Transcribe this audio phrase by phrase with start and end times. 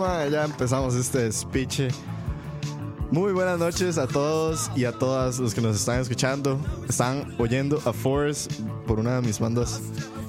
[0.00, 0.30] Madre.
[0.30, 1.82] Ya empezamos este speech.
[3.10, 6.58] Muy buenas noches a todos y a todas los que nos están escuchando.
[6.88, 8.48] Están oyendo a Force
[8.86, 9.80] por una de mis bandas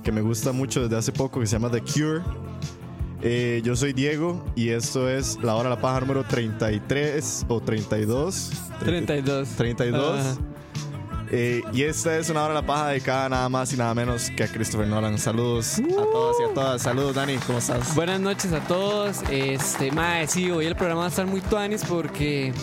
[0.04, 2.22] que me gusta mucho desde hace poco, que se llama The Cure.
[3.22, 7.62] Eh, yo soy Diego y esto es La Hora de la Paja número 33 o
[7.62, 8.52] 32.
[8.80, 9.50] 32.
[9.50, 10.20] 32.
[10.20, 10.38] Ajá.
[11.34, 14.30] Eh, y esta es una hora de la paja dedicada nada más y nada menos
[14.32, 15.18] que a Christopher Nolan.
[15.18, 16.82] Saludos a todos y a todas.
[16.82, 17.96] Saludos, Dani, ¿cómo estás?
[17.96, 19.22] Buenas noches a todos.
[19.30, 22.54] Este, mae, sí, hoy el programa va a estar muy tuanis porque.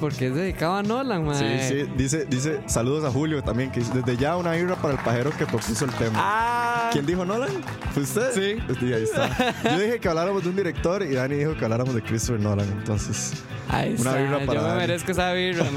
[0.00, 1.62] porque es dedicado a Nolan, mae.
[1.62, 4.94] Sí, sí, dice, dice saludos a Julio también, que dice, desde ya una vibra para
[4.94, 6.14] el pajero que propuso el tema.
[6.16, 6.61] Ah.
[6.92, 7.50] ¿Quién dijo Nolan?
[7.94, 8.32] ¿Fue usted?
[8.32, 8.74] Sí.
[8.80, 9.54] Sí, ahí está.
[9.64, 12.68] Yo dije que habláramos de un director y Dani dijo que habláramos de Christopher Nolan.
[12.68, 13.32] Entonces,
[13.68, 14.80] Ahí Una birra para Yo me Dani.
[14.80, 15.64] merezco esa birra.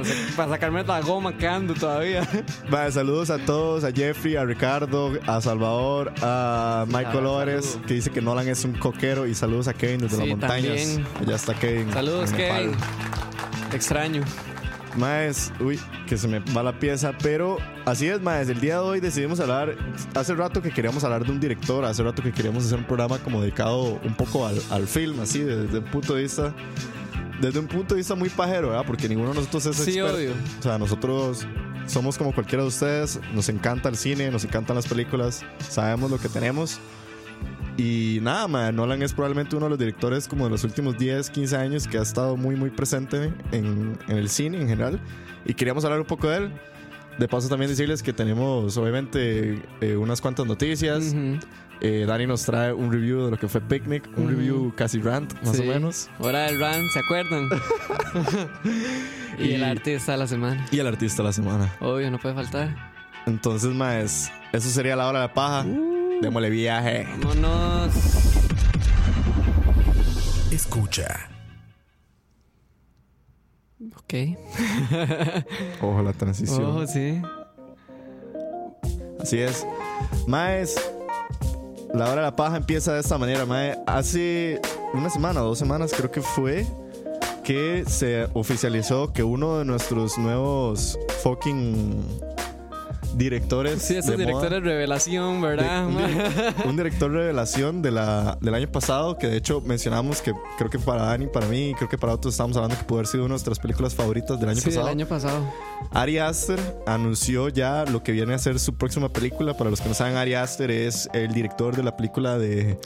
[0.00, 2.28] O sea, para sacarme la goma que ando todavía.
[2.70, 8.10] vale, saludos a todos, a Jeffrey, a Ricardo, a Salvador, a Michael Ores, que dice
[8.10, 9.26] que Nolan es un coquero.
[9.26, 10.64] Y saludos a Kevin desde Sí, las montañas.
[10.78, 11.06] también.
[11.20, 11.92] Allá está Kevin.
[11.92, 12.62] Saludos, Nepal.
[12.62, 12.76] Kevin.
[13.72, 14.22] Extraño.
[14.96, 18.48] Maes, uy, que se me va la pieza, pero así es, Maes.
[18.48, 19.74] El día de hoy decidimos hablar.
[20.14, 23.18] Hace rato que queríamos hablar de un director, hace rato que queríamos hacer un programa
[23.18, 26.54] como dedicado un poco al, al film, así, desde un punto de vista.
[27.40, 28.84] Desde un punto de vista muy pajero, ¿verdad?
[28.86, 30.14] Porque ninguno de nosotros es Sí, experto.
[30.16, 30.30] obvio.
[30.60, 31.46] O sea, nosotros
[31.86, 36.18] somos como cualquiera de ustedes, nos encanta el cine, nos encantan las películas, sabemos lo
[36.18, 36.78] que tenemos.
[37.76, 41.30] Y nada, man, Nolan es probablemente uno de los directores como de los últimos 10,
[41.30, 45.00] 15 años que ha estado muy, muy presente en, en el cine en general.
[45.46, 46.52] Y queríamos hablar un poco de él.
[47.18, 51.12] De paso también decirles que tenemos obviamente eh, unas cuantas noticias.
[51.14, 51.38] Ujú.
[51.80, 54.28] Eh, Dani nos trae un review de lo que fue Picnic, un Ujú.
[54.30, 55.62] review casi rant, más Sí.
[55.62, 56.08] o menos.
[56.20, 57.48] Hora del run, ¿se acuerdan?
[59.38, 60.66] y, Y- el artista de la semana.
[60.70, 61.72] Y el artista de la semana.
[61.80, 62.74] Obvio, no puede faltar.
[63.26, 65.64] Entonces, más, eso sería la hora de la paja.
[66.22, 67.04] Démosle viaje.
[67.18, 67.92] Vámonos.
[70.52, 71.28] Escucha.
[73.96, 74.14] Ok.
[75.82, 76.64] Ojo la transición.
[76.64, 77.20] Oh, sí.
[79.20, 79.66] Así es.
[80.28, 80.76] Maes,
[81.92, 83.76] la hora de la paja empieza de esta manera, Mae.
[83.88, 84.60] Hace
[84.94, 86.64] una semana, dos semanas creo que fue,
[87.42, 92.00] que se oficializó que uno de nuestros nuevos fucking
[93.16, 93.82] directores.
[93.82, 95.86] Sí, esos de moda- directores revelación, de- ¿verdad?
[95.86, 100.32] un, direc- un director revelación de la, del año pasado, que de hecho mencionamos que
[100.58, 103.00] creo que para Dani, para mí, y creo que para otros estamos hablando que puede
[103.00, 104.86] haber sido una de nuestras películas favoritas del año sí, pasado.
[104.86, 105.52] del año pasado.
[105.90, 109.54] Ari Aster anunció ya lo que viene a ser su próxima película.
[109.56, 112.78] Para los que no saben, Ari Aster es el director de la película de.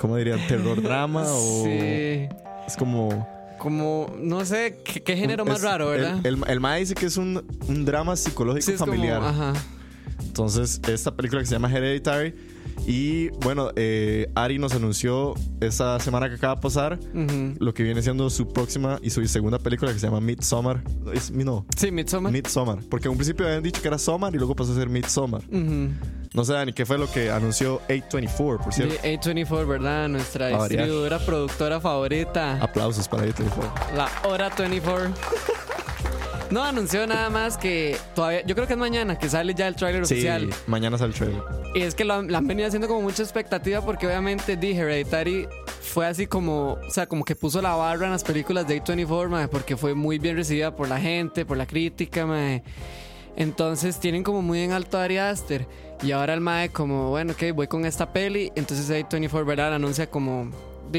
[0.00, 0.40] ¿Cómo dirían?
[0.48, 1.22] ¿Terror drama?
[1.26, 2.28] O Sí.
[2.66, 3.26] es como.
[3.62, 6.18] Como, no sé, qué, qué género más es- raro, ¿verdad?
[6.26, 9.18] El, el, el mae dice que es un, un drama psicológico sí, familiar.
[9.18, 9.52] como, ajá.
[10.20, 12.34] Entonces, esta película que se llama Hereditary.
[12.86, 17.54] Y bueno, eh, Ari nos anunció esta semana que acaba de pasar Ujú.
[17.58, 20.82] lo que viene siendo su próxima y su segunda película que se llama Midsommar.
[21.12, 22.32] Es, no, Sí, Midsommar.
[22.32, 22.78] Midsommar.
[22.90, 25.42] Porque en un principio habían dicho que era Sommar y luego pasó a ser Midsommar.
[25.50, 25.90] Ujú.
[26.34, 28.94] No sé, Dani, qué fue lo que anunció 824, por cierto.
[29.02, 30.08] De A24, ¿verdad?
[30.08, 32.58] Nuestra distribuidora productora favorita.
[32.62, 33.96] Aplausos para 824.
[33.96, 35.10] La hora 24.
[36.52, 38.44] No anunció nada más que todavía.
[38.44, 40.50] Yo creo que es mañana que sale ya el tráiler Sí, oficial.
[40.66, 41.42] mañana sale el trailer.
[41.74, 44.72] Y es que lo han, la han venido haciendo como mucha expectativa porque obviamente The
[44.76, 45.48] Hereditary
[45.80, 49.28] fue así como, o sea, como que puso la barra en las películas de A24,
[49.28, 52.62] mae, porque fue muy bien recibida por la gente, por la crítica, mae.
[53.34, 55.66] Entonces tienen como muy en alto a Ari Aster.
[56.02, 58.52] Y ahora el mae como, bueno, ok, voy con esta peli.
[58.56, 59.74] Entonces A24, ¿verdad?
[59.74, 60.50] Anuncia como,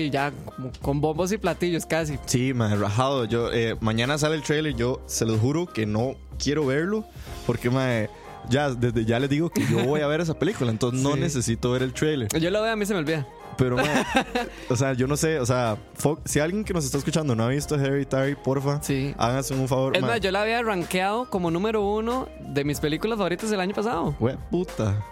[0.10, 2.18] ya, como con bombos y platillos casi.
[2.26, 3.26] Sí, man, rajado.
[3.26, 4.76] Yo, eh, mañana sale el trailer.
[4.76, 7.06] Yo se los juro que no quiero verlo.
[7.46, 8.08] Porque, man,
[8.50, 10.72] ya, desde ya les digo que yo voy a ver esa película.
[10.72, 11.20] Entonces no Sí.
[11.20, 12.28] necesito ver el trailer.
[12.40, 13.28] Yo lo veo, a mí se me olvida.
[13.56, 13.86] Pero, man,
[14.70, 15.40] o sea, yo no sé.
[15.40, 15.78] O sea,
[16.26, 19.14] si alguien que nos está escuchando no ha visto Hereditary, porfa, Sí.
[19.18, 19.96] háganse un favor.
[19.96, 20.10] Es man.
[20.12, 24.16] más, yo la había rankeado como número uno de mis películas favoritas del año pasado.
[24.20, 25.06] Hue puta.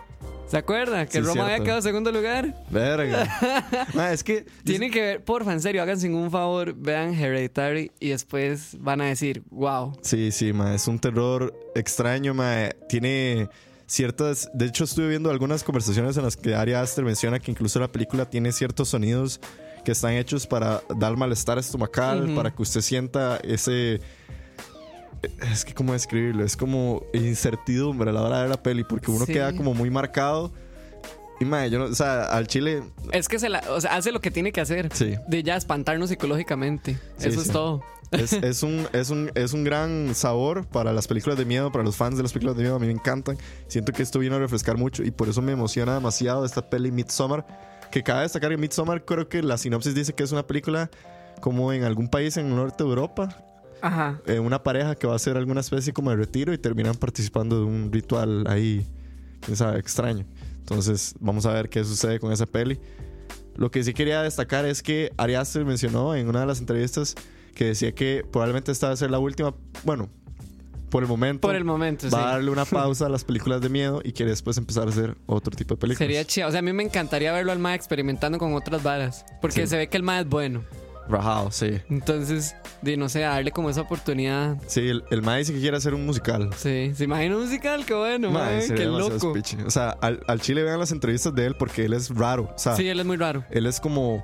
[0.51, 1.05] ¿Se acuerda?
[1.05, 1.63] Que Sí, Roma había cierto.
[1.63, 2.55] quedado en segundo lugar.
[2.69, 3.87] Verga.
[3.93, 4.45] Man, es que.
[4.65, 9.05] Tienen que ver, porfa, en serio, háganse un favor, vean Hereditary y después van a
[9.05, 9.97] decir, wow.
[10.01, 12.67] Sí, sí, ma, es un terror extraño, ma.
[12.89, 13.47] Tiene
[13.87, 14.49] ciertas.
[14.53, 17.89] De hecho, estuve viendo algunas conversaciones en las que Ari Aster menciona que incluso la
[17.89, 19.39] película tiene ciertos sonidos
[19.85, 24.01] que están hechos para dar malestar estomacal, para que usted sienta ese.
[25.51, 26.43] Es que, ¿cómo describirlo?
[26.43, 29.33] Es como incertidumbre a la hora de la peli, porque uno Sí.
[29.33, 30.51] queda como muy marcado.
[31.39, 31.85] Y, ma, yo no.
[31.85, 32.83] O sea, al chile.
[33.11, 34.89] Es que se la, o sea, hace lo que tiene que hacer.
[34.93, 35.15] Sí.
[35.27, 36.97] De ya espantarnos psicológicamente.
[37.17, 37.47] Sí, Eso sí.
[37.47, 37.83] es todo.
[38.11, 41.83] Es, es un, es, un, es un gran sabor para las películas de miedo, para
[41.83, 42.75] los fans de las películas de miedo.
[42.75, 43.37] A mí me encantan.
[43.67, 46.91] Siento que esto vino a refrescar mucho y por eso me emociona demasiado esta peli
[46.91, 47.45] Midsommar.
[47.91, 50.89] Que cabe destacar que Midsommar creo que la sinopsis dice que es una película
[51.41, 53.43] como en algún país en el norte de Europa.
[53.81, 54.21] Ajá.
[54.25, 57.57] eh, una pareja que va a hacer alguna especie como de retiro y terminan participando
[57.59, 58.85] de un ritual ahí,
[59.41, 60.25] quién sabe, extraño.
[60.59, 62.79] Entonces vamos a ver qué sucede con esa peli.
[63.55, 67.15] Lo que sí quería destacar es que Ari Aster mencionó en una de las entrevistas
[67.55, 70.07] que decía que probablemente esta va a ser la última, bueno,
[70.89, 72.13] por el momento, Por el momento, sí.
[72.15, 74.89] va a darle una pausa a las películas de miedo y quiere después empezar a
[74.91, 75.97] hacer otro tipo de películas.
[75.99, 76.47] Sería chido.
[76.47, 79.25] O sea, a mí me encantaría verlo al MAE experimentando con otras varas.
[79.41, 79.67] Porque Sí.
[79.67, 80.63] se ve que el MAE es bueno.
[81.11, 81.79] Rajado, sí.
[81.89, 84.57] Entonces, di, no sé, darle como esa oportunidad.
[84.67, 86.49] Sí, el, el mae dice que quiere hacer un musical.
[86.57, 89.31] Sí, se imagina un musical, qué bueno, Mae, qué loco.
[89.35, 89.57] speech.
[89.65, 92.43] O sea, al, al chile vean las entrevistas de él porque él es raro.
[92.55, 93.43] O sea, Sí, él es muy raro.
[93.51, 94.23] él es como,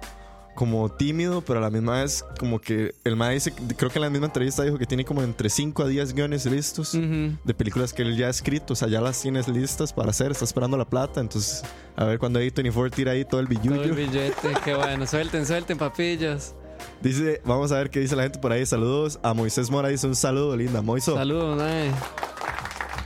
[0.56, 4.03] como tímido, pero a la misma vez como que el mae dice, creo que en
[4.03, 7.94] la misma entrevista dijo que tiene como entre 5 a 10 guiones listos de películas
[7.94, 10.75] que él ya ha escrito, o sea, ya las tienes listas para hacer, está esperando
[10.77, 11.63] la plata, entonces
[11.96, 13.84] a ver cuando A24 tira ahí todo el Todo billuyo.
[13.84, 15.06] el billete, qué bueno.
[15.08, 16.56] Suelten, suelten, papillos.
[17.01, 20.07] Dice, vamos a ver qué dice la gente por ahí, saludos a Moisés Mora, dice
[20.07, 21.15] un saludo, linda, Moiso.
[21.15, 21.91] Saludos, mae.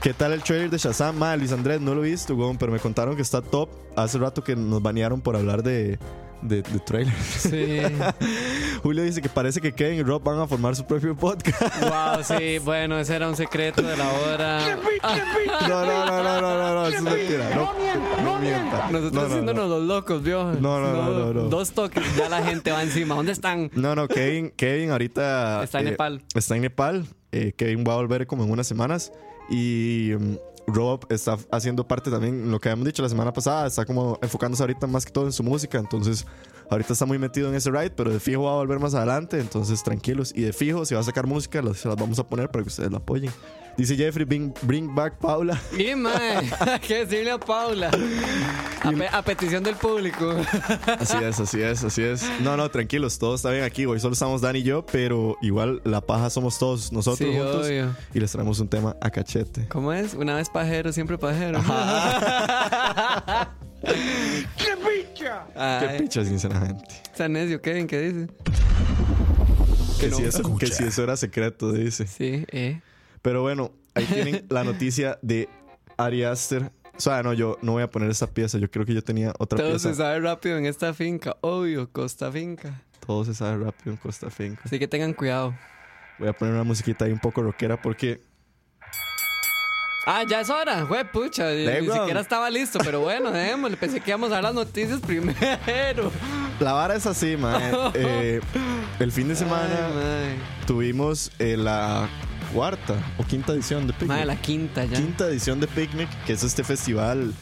[0.02, 1.16] ¿Qué tal el trailer de Shazam?
[1.16, 3.68] Ma, Luis Andrés, no lo he visto, weón, pero me contaron que está top.
[3.94, 5.98] Hace rato que nos banearon por hablar de,
[6.42, 7.16] de, de trailers.
[7.16, 7.78] Sí.
[8.82, 11.80] Julio dice que parece que Kevin y Rob van a formar su propio podcast.
[11.82, 14.76] wow, sí, bueno, ese era un secreto de la hora.
[15.68, 17.50] No, no, no, no, no, no, no, eso es mentira.
[17.54, 17.72] No,
[18.24, 18.88] no mienta.
[18.90, 19.78] Nosotros No, no, haciéndonos no.
[19.78, 20.44] los locos, vio.
[20.54, 21.42] No, no, no, no, no.
[21.48, 23.14] Dos toques, ya la gente va encima.
[23.14, 23.70] ¿Dónde están?
[23.74, 26.22] No, no, Kevin, Kevin ahorita Está en eh, Nepal.
[26.34, 27.06] Está en Nepal.
[27.30, 29.12] Eh, Kevin va a volver como en unas semanas.
[29.48, 30.34] Y mm,
[30.66, 34.62] Rob está haciendo parte también, lo que habíamos dicho la semana pasada, está como enfocándose
[34.62, 35.78] ahorita más que todo en su música.
[35.78, 36.26] Entonces,
[36.70, 39.40] ahorita está muy metido en ese ride, pero de fijo va a volver más adelante.
[39.40, 40.32] Entonces, tranquilos.
[40.34, 42.90] Y de fijo, si va a sacar música, las- vamos a poner para que ustedes
[42.90, 43.32] la apoyen.
[43.76, 45.58] Dice Jeffrey, bring, bring back Paula.
[45.78, 47.90] Y, mae, hay que decirle a Paula.
[48.82, 50.30] A, pe- a petición del público.
[50.98, 52.24] Así es, así es, así es.
[52.42, 53.86] No, no, tranquilos, todo está bien aquí.
[53.86, 57.66] Hoy solo estamos Dani y yo, pero igual la paja somos todos nosotros Sí, juntos.
[57.66, 57.96] obvio.
[58.12, 59.66] Y les traemos un tema a cachete.
[59.68, 60.14] ¿Cómo es?
[60.14, 61.60] Una vez pajero, siempre pajero.
[63.82, 65.46] ¡Qué picha!
[65.54, 66.84] Qué Ay, picha, sinceramente.
[67.04, 68.32] Está necio, Kevin, ¿qué dice?
[70.00, 72.06] Que, no si eso, que si eso era secreto, dice.
[72.06, 72.80] Sí, eh.
[73.22, 75.48] Pero bueno, ahí tienen la noticia de
[75.96, 76.70] Ari Aster.
[76.96, 78.58] O sea, no, yo no voy a poner esta pieza.
[78.58, 79.88] Yo creo que yo tenía otra Todo pieza.
[79.90, 81.36] se sabe rápido en esta finca.
[81.40, 82.82] Obvio, Costa Finca.
[83.06, 84.60] Todo se sabe rápido en Costa Finca.
[84.64, 85.54] Así que tengan cuidado.
[86.18, 88.20] Voy a poner una musiquita ahí un poco rockera porque
[90.04, 91.50] Ah, ya es hora, güey, pucha.
[91.52, 93.76] Ni siquiera estaba listo, pero bueno, démosle.
[93.76, 96.10] Pensé que íbamos a dar las noticias primero.
[96.60, 97.72] la vara es así, mae.
[97.94, 98.40] Eh,
[98.98, 100.36] el fin de semana Ay,
[100.66, 102.08] tuvimos eh, la
[102.52, 103.92] cuarta o quinta edición de.
[103.92, 104.08] Picnic.
[104.08, 104.96] Mae, la quinta ya.
[104.96, 107.32] Quinta edición de Picnic, que es este festival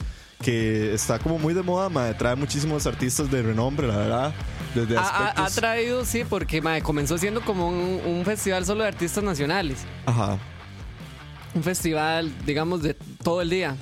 [0.42, 2.14] que está como muy de moda, mae.
[2.14, 4.34] Trae muchísimos artistas de renombre, la verdad.
[4.74, 5.46] Desde Ha, ha- aspectos...
[5.56, 9.78] ha traído, sí, porque comenzó siendo como un, un festival solo de artistas nacionales.
[10.06, 10.38] Ajá.
[11.54, 13.76] Un festival, digamos, de todo el día.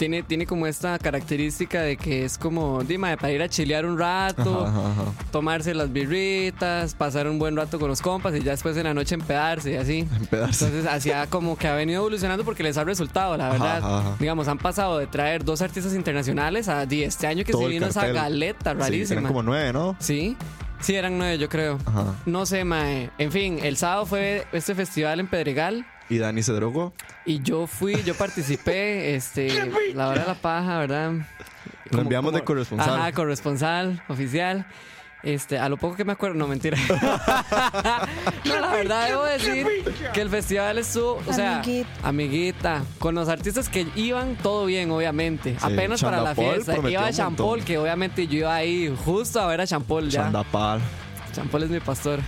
[0.00, 3.98] Tiene, tiene como esta característica de que es como, dime, para ir a chilear un
[3.98, 5.12] rato, Ajá, ajá, ajá.
[5.30, 8.94] tomarse las birritas, pasar un buen rato con los compas y ya después en la
[8.94, 9.98] noche empedarse y así.
[10.16, 10.64] Empedarse.
[10.64, 14.16] Entonces, hacia como que ha venido evolucionando porque les ha resultado, la verdad.
[14.18, 17.68] Digamos, han pasado de traer dos artistas internacionales a di, este año que Todo se
[17.68, 19.20] vino esa galeta Sí, rarísima.
[19.20, 19.96] eran como nueve, ¿no?
[19.98, 20.34] Sí,
[20.80, 21.78] sí, eran nueve, yo creo.
[21.84, 22.14] Ajá.
[22.24, 23.10] No sé, mae.
[23.18, 25.84] En fin, el sábado fue este festival en Pedregal.
[26.10, 26.92] Y Dani se drogó.
[27.24, 31.12] Y yo fui, yo participé, este, la hora de la paja, ¿verdad?
[31.90, 33.00] Lo enviamos de corresponsal.
[33.00, 34.66] Ajá, corresponsal, oficial.
[35.22, 36.78] Este, a lo poco que me acuerdo, no mentira.
[38.44, 39.66] no, la verdad debo decir
[40.14, 41.90] que el festival estuvo, o sea, Amiguita.
[42.02, 45.56] amiguita, con los artistas que iban todo bien, obviamente.
[45.60, 46.76] Apenas para la fiesta.
[46.88, 50.22] Iba un Champol, que obviamente yo iba ahí justo a ver a Champol ya.
[50.22, 50.80] Chandapal.
[51.32, 52.20] Champol es mi pastor.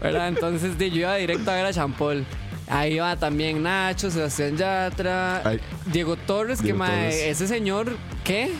[0.00, 0.28] ¿Verdad?
[0.28, 2.26] Entonces yo iba directo a ver a Champol.
[2.72, 5.60] Ahí va también Nacho, Sebastián Yatra, Ay.
[5.92, 8.50] Diego Torres, que mae, ese señor, ¿qué?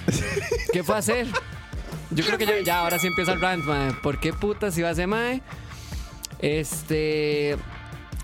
[0.71, 1.27] ¿Qué fue a hacer?
[2.11, 3.93] Yo creo que ya, ya ahora sí empieza el rant, mae.
[4.03, 5.41] ¿Por qué putas iba a ser mae?
[6.41, 7.57] Este.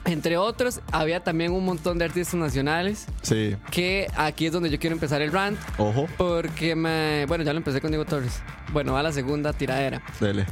[0.04, 3.06] Entre otros, había también un montón de artistas nacionales.
[3.22, 3.56] Sí.
[3.70, 5.58] Que aquí es donde yo quiero empezar el rant.
[5.78, 6.06] Ojo.
[6.18, 7.24] Porque me.
[7.26, 8.42] Bueno, ya lo empecé con Diego Torres.
[8.72, 10.02] Bueno, va la segunda tiradera.
[10.20, 10.44] Dele.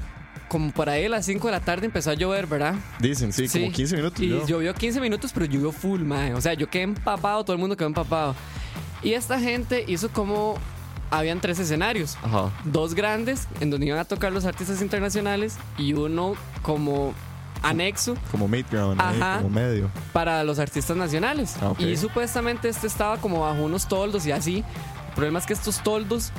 [0.48, 2.74] Como por ahí a las 5 de la tarde empezó a llover, ¿verdad?
[3.00, 4.20] Dicen, sí, como 15 minutos.
[4.20, 4.46] Y yo.
[4.46, 6.34] llovió 15 minutos, pero llovió full, mae.
[6.34, 8.34] O sea, yo quedé empapado, todo el mundo quedó empapado.
[9.02, 10.54] Y esta gente hizo como.
[11.10, 12.16] Habían tres escenarios.
[12.22, 12.50] Ajá.
[12.64, 17.14] Dos grandes, en donde iban a tocar los artistas internacionales, y uno como
[17.62, 19.38] anexo Como midground, Ajá.
[19.38, 19.88] como medio.
[20.12, 21.54] para los artistas nacionales.
[21.60, 21.80] Ah, ok.
[21.80, 24.64] Y supuestamente este estaba como bajo unos toldos y así.
[25.08, 26.32] El problema es que estos toldos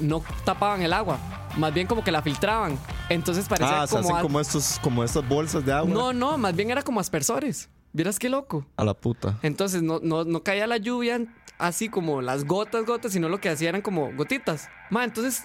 [0.00, 1.18] no tapaban el agua,
[1.56, 2.78] más bien como que la filtraban.
[3.08, 5.92] Entonces parecía Ah, se como, hacen al- como, estos, como estas bolsas de agua.
[5.92, 7.68] No, no, más bien era como aspersores.
[7.92, 8.64] Vieras qué loco.
[8.76, 9.36] A la puta.
[9.42, 11.20] Entonces no, no, no caía la lluvia
[11.58, 14.68] así como las gotas, gotas, sino lo que hacía eran como gotitas.
[14.90, 15.42] Ma, entonces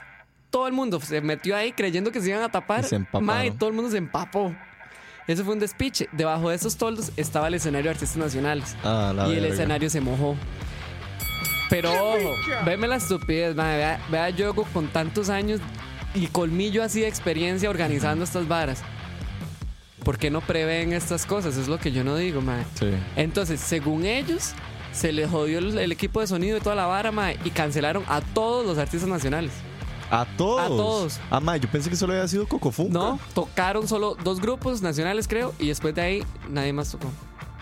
[0.52, 2.86] todo el mundo se metió ahí creyendo que se iban a tapar.
[2.86, 3.00] Y se.
[3.20, 4.56] Ma, y todo el mundo se empapó.
[5.28, 6.08] Eso fue un despiche.
[6.12, 8.76] Debajo de esos toldos estaba el escenario de artistas nacionales.
[8.84, 10.36] Ah, la y el escenario se mojó.
[11.70, 15.60] Pero ojo, veme la estupidez, ma, vea, vea yo con tantos años
[16.14, 18.84] y colmillo así de experiencia organizando estas varas.
[20.04, 21.58] ¿Por qué no prevén estas cosas?
[21.58, 22.64] Es lo que yo no digo, ma.
[22.80, 22.92] Sí.
[23.16, 24.54] Entonces, según ellos,
[24.92, 28.04] se les jodió el, el equipo de sonido y toda la vara, ma, y cancelaron
[28.08, 29.52] a todos los artistas nacionales.
[30.12, 30.62] A todos.
[30.62, 31.20] A todos.
[31.32, 32.94] Ah, ma, yo pensé que solo había sido Cocofunca.
[32.94, 37.08] No, tocaron solo dos grupos nacionales, creo, y después de ahí nadie más tocó.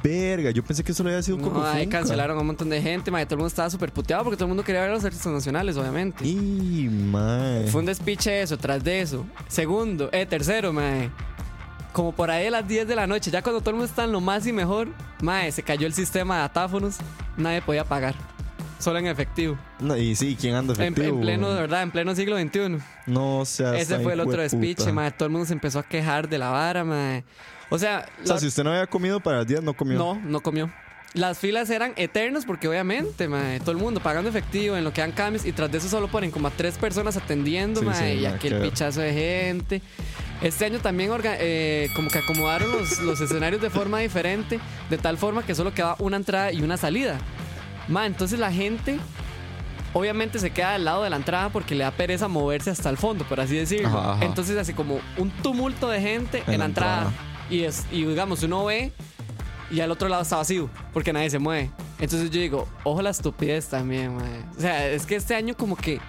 [0.03, 1.73] Verga, yo pensé que solo había sido No, Cocofunca.
[1.73, 4.23] ahí cancelaron a un montón de gente, ma, y todo el mundo estaba súper puteado
[4.23, 6.25] porque todo el mundo quería ver a los artistas nacionales, obviamente.
[6.27, 7.67] Y, mae.
[7.67, 9.25] Fue un despiche eso, tras de eso.
[9.47, 11.09] Segundo, eh, tercero, mae.
[11.93, 14.03] Como por ahí a las 10 de la noche, ya cuando todo el mundo está
[14.03, 14.89] en lo más y mejor,
[15.21, 16.97] mae, se cayó el sistema de datáfonos,
[17.37, 18.15] nadie podía pagar.
[18.79, 19.57] solo en efectivo.
[19.79, 21.15] No, y sí, ¿quién anda En, efectivo?
[21.15, 22.79] en pleno, de verdad, en pleno siglo XXI.
[23.07, 25.11] No seas Ese tan fue el otro speech, mae.
[25.11, 27.23] Todo el mundo se empezó a quejar de la vara, mae.
[27.69, 29.97] O sea, O sea, la- si usted no había comido para el día, no comió.
[29.97, 30.71] no, no comió.
[31.15, 35.01] Las filas eran eternas porque obviamente, mae, todo el mundo pagando efectivo en lo que
[35.01, 38.13] dan cambios y tras de eso solo ponen como a tres personas atendiendo, Sí, mae,
[38.13, 39.81] sí, y mae, aquel pichazo de gente.
[40.41, 45.19] Este año también eh, como que acomodaron los, los escenarios de forma diferente, de tal
[45.19, 47.19] forma que solo quedaba una entrada y una salida.
[47.87, 48.97] Ma, entonces la gente
[49.93, 52.97] obviamente se queda al lado de la entrada porque le da pereza moverse hasta el
[52.97, 53.87] fondo, por así decirlo.
[53.89, 54.25] Ajá, ajá.
[54.25, 56.97] Entonces así como un tumulto de gente en, En la la entrada.
[57.03, 57.29] entrada.
[57.49, 58.91] Y, es, y digamos, uno ve
[59.71, 61.71] y al otro lado está vacío porque nadie se mueve.
[61.99, 64.43] Entonces yo digo, ojo la estupidez también, mae.
[64.57, 65.99] O sea, es que este año como que...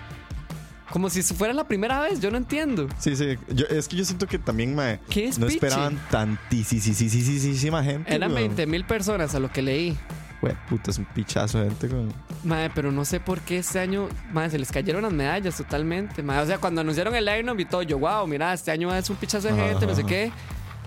[0.91, 2.87] Como si fuera la primera vez, yo no entiendo.
[2.99, 3.37] Sí, sí.
[3.49, 5.55] Yo, es que yo siento que también, mae, ¿Qué no speech?
[5.55, 8.15] esperaban tantísima gente.
[8.15, 8.49] Eran weón.
[8.49, 9.97] 20 mil personas a lo que leí.
[10.41, 12.13] Güey, puta, es un pichazo de gente, weón.
[12.45, 16.23] Madre, pero no sé por qué este año, madre, se les cayeron las medallas totalmente.
[16.23, 16.43] Madre.
[16.43, 19.17] O sea, cuando anunciaron el line-up y todo, yo, wow, mira, este año es un
[19.17, 20.09] pichazo de Ajá, gente, no sé ajá.
[20.09, 20.33] qué.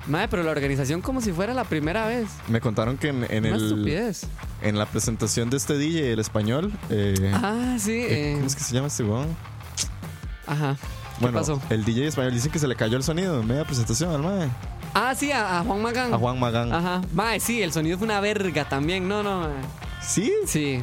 [0.07, 2.29] Madre, pero la organización como si fuera la primera vez.
[2.47, 4.25] Me contaron que en, en Una el, estupidez.
[4.61, 7.91] en la presentación de este DJ, el español, eh, Ah, sí.
[7.91, 9.27] eh, eh, ¿cómo es que se llama este weón?
[10.45, 10.75] Ajá.
[10.75, 11.61] ¿Qué Bueno, pasó?
[11.69, 14.49] el DJ español dicen que se le cayó el sonido en media presentación al mae.
[14.93, 16.13] Ah, sí, a, a Juan Magán.
[16.13, 16.71] A Juan Magán.
[16.71, 17.01] Ajá.
[17.13, 19.07] Madre, sí, el sonido fue una verga también.
[19.07, 19.55] No, no, madre.
[20.01, 20.31] ¿Sí?
[20.45, 20.79] Sí.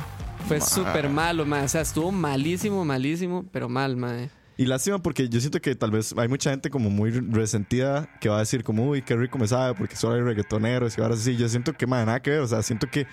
[0.46, 1.64] Fue súper malo, madre.
[1.64, 4.28] O sea, estuvo malísimo, malísimo, pero mal, madre.
[4.56, 8.28] Y lástima porque yo siento que tal vez hay mucha gente como muy resentida que
[8.28, 11.16] va a decir como, uy, qué rico me sabe porque solo hay reggaetoneros y ahora
[11.16, 11.36] sí.
[11.36, 12.40] Yo siento que, man, nada que ver.
[12.40, 13.06] O sea, siento que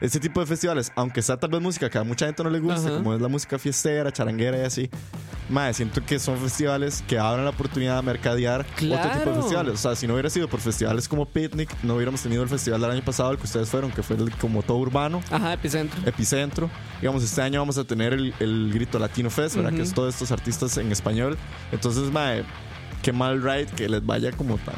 [0.00, 2.58] este tipo de festivales, aunque sea tal vez música que a mucha gente no le
[2.58, 2.96] guste, Ajá.
[2.96, 4.90] como es la música fiestera, charanguera y así,
[5.50, 9.34] madre, siento que son festivales que abren la oportunidad de mercadear otro tipo de Claro.
[9.42, 9.74] festivales.
[9.74, 12.80] O sea, si no hubiera sido por festivales como Picnic, no hubiéramos tenido el festival
[12.80, 15.20] del año pasado, el que ustedes fueron, que fue el, como todo urbano.
[15.30, 16.00] Ajá, epicentro.
[16.06, 16.70] Epicentro.
[17.00, 19.72] Digamos, este año vamos a tener el, el Grito Latino Fest, ¿verdad?
[19.72, 21.36] Que es todos estos artistas en español.
[21.72, 22.44] Entonces, mae,
[23.02, 24.74] qué mal ride que les vaya como tan,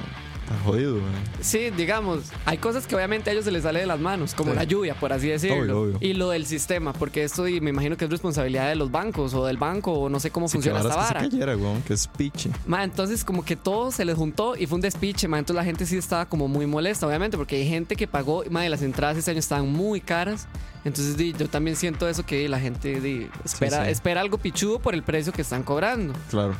[0.52, 1.02] tan jodido, mae.
[1.40, 4.50] Sí, digamos, hay cosas que obviamente a ellos se les sale de las manos, como
[4.52, 4.56] Sí.
[4.56, 5.80] la lluvia, por así decirlo.
[5.82, 6.09] Obvio, obvio.
[6.09, 9.35] Y lo del sistema, porque esto y me imagino que es responsabilidad de los bancos
[9.35, 11.21] o del banco o no sé cómo Sí, que funciona esta es que vara.
[11.21, 12.50] se cayera, weón, que es piche.
[12.67, 15.65] Ma, entonces como que todo se les juntó y fue un despiche, ma, entonces la
[15.65, 18.82] gente sí estaba como muy molesta, obviamente, porque hay gente que pagó, ma, y las
[18.82, 20.47] entradas este año estaban muy caras.
[20.84, 23.91] Entonces di, yo también siento eso que la gente di, espera, sí.
[23.93, 26.12] espera algo pichudo por el precio que están cobrando.
[26.28, 26.54] Claro.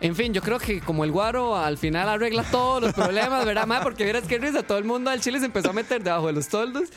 [0.00, 3.66] En fin, yo creo que como el guaro al final arregla todos los problemas, ¿verdad,
[3.66, 3.82] ma?
[3.82, 6.32] Porque vieras que risa, todo el mundo al chile se empezó a meter debajo de
[6.32, 6.88] los toldos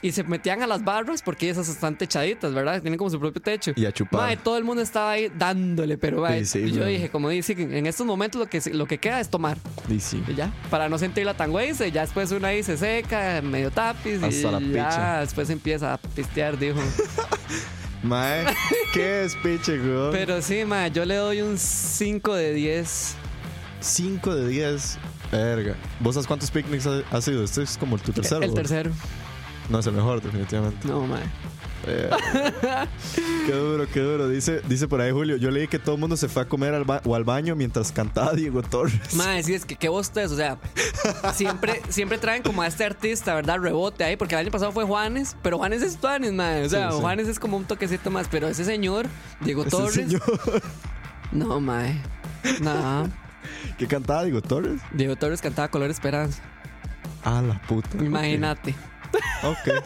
[0.00, 2.80] y se metían a las barras porque esas están techaditas, ¿verdad?
[2.80, 3.72] Tienen como su propio techo.
[3.76, 4.36] Y a chupar.
[4.36, 7.86] Ma, todo el mundo estaba ahí dándole, pero ma, Sí, yo dije, como dice, en
[7.86, 9.58] estos momentos lo que, lo que queda es tomar.
[9.88, 10.22] Y sí.
[10.28, 14.22] Y ya, para no sentirla tan güey, ya después uno ahí se seca, medio tapis
[14.22, 15.20] Hasta y la ya picha.
[15.20, 16.78] después empieza a pistear, dijo.
[18.02, 18.44] Mae,
[18.92, 20.10] qué es piche, weón.
[20.12, 23.14] Pero sí, ma, yo le doy un 5 de 10.
[23.80, 24.98] 5 de 10.
[25.30, 25.76] Verga.
[26.00, 27.44] ¿Vos sabes cuántos picnics ha, ha sido?
[27.44, 28.42] Este es como tu tercero.
[28.42, 28.54] el weón.
[28.54, 28.90] tercero.
[29.68, 30.86] No, es el mejor, definitivamente.
[30.86, 31.20] No, ma.
[31.86, 32.10] Eh,
[33.46, 34.28] qué duro, qué duro.
[34.28, 36.74] Dice, dice por ahí Julio, yo leí que todo el mundo se fue a comer
[36.74, 39.14] al o al baño mientras cantaba Diego Torres.
[39.14, 40.58] Mae, sí, es que qué bostes, o sea,
[41.34, 43.58] siempre, siempre traen como a este artista, ¿verdad?
[43.58, 46.64] Rebote ahí, porque el año pasado fue Juanes, pero Juanes es Juanes, mae.
[46.64, 47.00] O sea, Sí, sí.
[47.02, 49.06] Juanes es como un toquecito más, pero ese señor,
[49.40, 49.94] Diego Ese Torres.
[49.94, 50.22] señor
[51.32, 52.00] No, mae.
[52.60, 53.08] No.
[53.78, 54.80] que cantaba Diego Torres.
[54.92, 56.42] Diego Torres cantaba Color Esperanza.
[57.24, 57.88] Ah, la puta.
[58.04, 58.74] Imagínate.
[59.42, 59.82] Ok.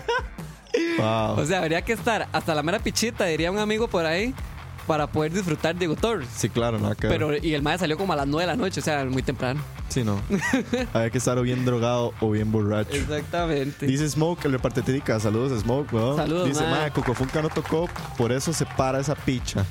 [0.98, 1.38] Wow.
[1.40, 4.34] O sea, habría que estar hasta la mera pichita, diría un amigo por ahí,
[4.86, 6.28] para poder disfrutar Diego Torres.
[6.34, 7.18] sí, claro, nada que ver.
[7.18, 9.22] Pero, y el mae salió como a las 9 de la noche, o sea, muy
[9.22, 9.60] temprano.
[9.88, 10.20] Sí, no.
[10.92, 12.92] Había que estar o bien drogado o bien borracho.
[12.96, 13.86] Exactamente.
[13.86, 15.18] Dice Smoke, el repartetrica.
[15.20, 16.16] Saludos, Smoke, weón.
[16.16, 16.82] Saludos, Dice, ma.
[16.82, 19.64] ma, Cocofunca no tocó, por eso se para esa picha.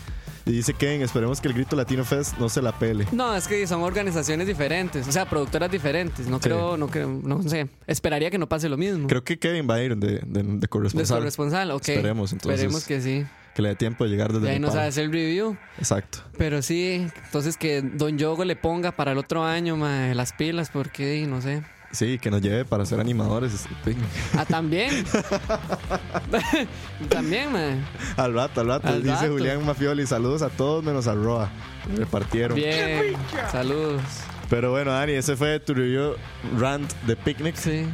[0.46, 3.08] Y dice Kevin, esperemos que el Grito Latino Fest no se la pele.
[3.12, 6.28] No, es que son organizaciones diferentes, o sea, productoras diferentes.
[6.28, 7.68] No creo, no creo, no sé.
[7.88, 9.08] Esperaría que no pase lo mismo.
[9.08, 11.18] Creo que Kevin va a ir de, de, de de corresponsal.
[11.18, 11.90] corresponsal, ok.
[11.90, 12.60] Esperemos, entonces.
[12.62, 13.26] Esperemos que sí.
[13.56, 15.58] Que le dé tiempo de llegar desde Y ahí nos hacer el review.
[15.80, 16.20] Exacto.
[16.38, 21.26] Pero sí, entonces que Don Yogo le ponga para el otro año las pilas, porque
[21.28, 21.64] no sé.
[21.96, 23.66] Sí, que nos lleve para ser animadores.
[24.38, 25.06] Ah, también.
[27.10, 27.78] también, mae.
[28.18, 28.88] al rato, al rato.
[28.90, 29.32] Al dice rato.
[29.32, 31.50] Julián Mafioli, saludos a todos menos a Roa.
[31.96, 32.56] Repartieron.
[32.56, 33.16] Bien.
[33.52, 34.02] Saludos.
[34.50, 36.16] Pero bueno, Dani, ese fue tu review
[36.58, 37.56] rant de picnic.
[37.56, 37.86] Sí.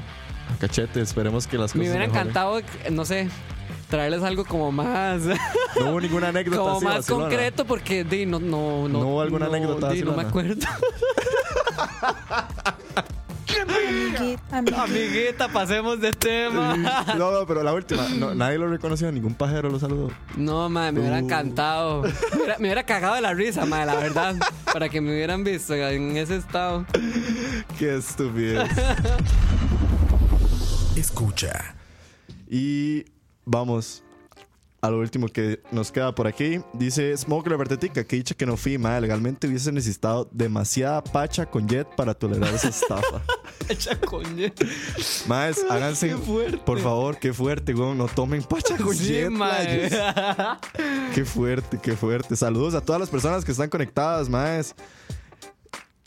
[0.59, 2.27] Cachete, esperemos que las cosas Me hubiera mejoren.
[2.29, 2.59] encantado,
[2.91, 3.29] no sé,
[3.89, 5.21] traerles algo como más.
[5.79, 7.23] No hubo ninguna anécdota como así, más vacilona.
[7.29, 10.67] concreto porque di, no, no, no, ¿No hubo alguna anécdota di, no me acuerdo.
[13.51, 14.83] ¡Qué Amiguita, amiguita.
[14.83, 16.75] Amiguita, pasemos de tema.
[17.17, 18.07] No, no, pero la última.
[18.09, 20.11] no, nadie lo reconoció, ningún pajero lo saludó.
[20.37, 21.19] No, madre, me hubiera Uh.
[21.25, 22.01] encantado.
[22.03, 24.35] Me hubiera, me hubiera cagado de la risa, madre, la verdad.
[24.71, 26.85] Para que me hubieran visto en ese estado.
[27.77, 28.69] Qué estupidez.
[30.95, 31.75] Escucha.
[32.49, 33.05] Y
[33.45, 34.03] vamos
[34.81, 36.59] a lo último que nos queda por aquí.
[36.73, 39.01] Dice Smoke la vertetica, que dicha que no fui, madre.
[39.01, 43.21] Legalmente hubiese necesitado demasiada pacha con jet para tolerar esa estafa.
[43.69, 44.47] Echa coño.
[45.27, 46.09] Más, háganse.
[46.09, 46.57] Qué fuerte.
[46.57, 47.97] Por favor, qué fuerte, weón.
[47.97, 49.31] No tomen pacha con Sí, jet.
[51.13, 52.35] Qué fuerte, qué fuerte.
[52.37, 54.73] Saludos a todas las personas que están conectadas, más.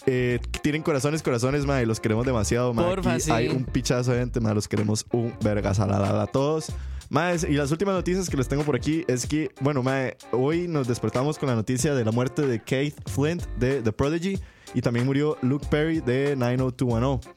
[0.07, 1.87] Eh, tienen corazones, corazones, mae.
[1.87, 2.87] Los queremos demasiado, mae.
[2.87, 3.31] Porfa, Aquí sí.
[3.31, 4.55] Hay un pichazo de gente, mae.
[4.55, 6.73] Los queremos un vergasalala a todos.
[7.15, 10.67] Más, y las últimas noticias que les tengo por aquí es que, bueno, mae, hoy
[10.67, 14.41] nos despertamos con la noticia de la muerte de Keith Flint de The Prodigy
[14.75, 17.33] y también murió Luke Perry de 90210.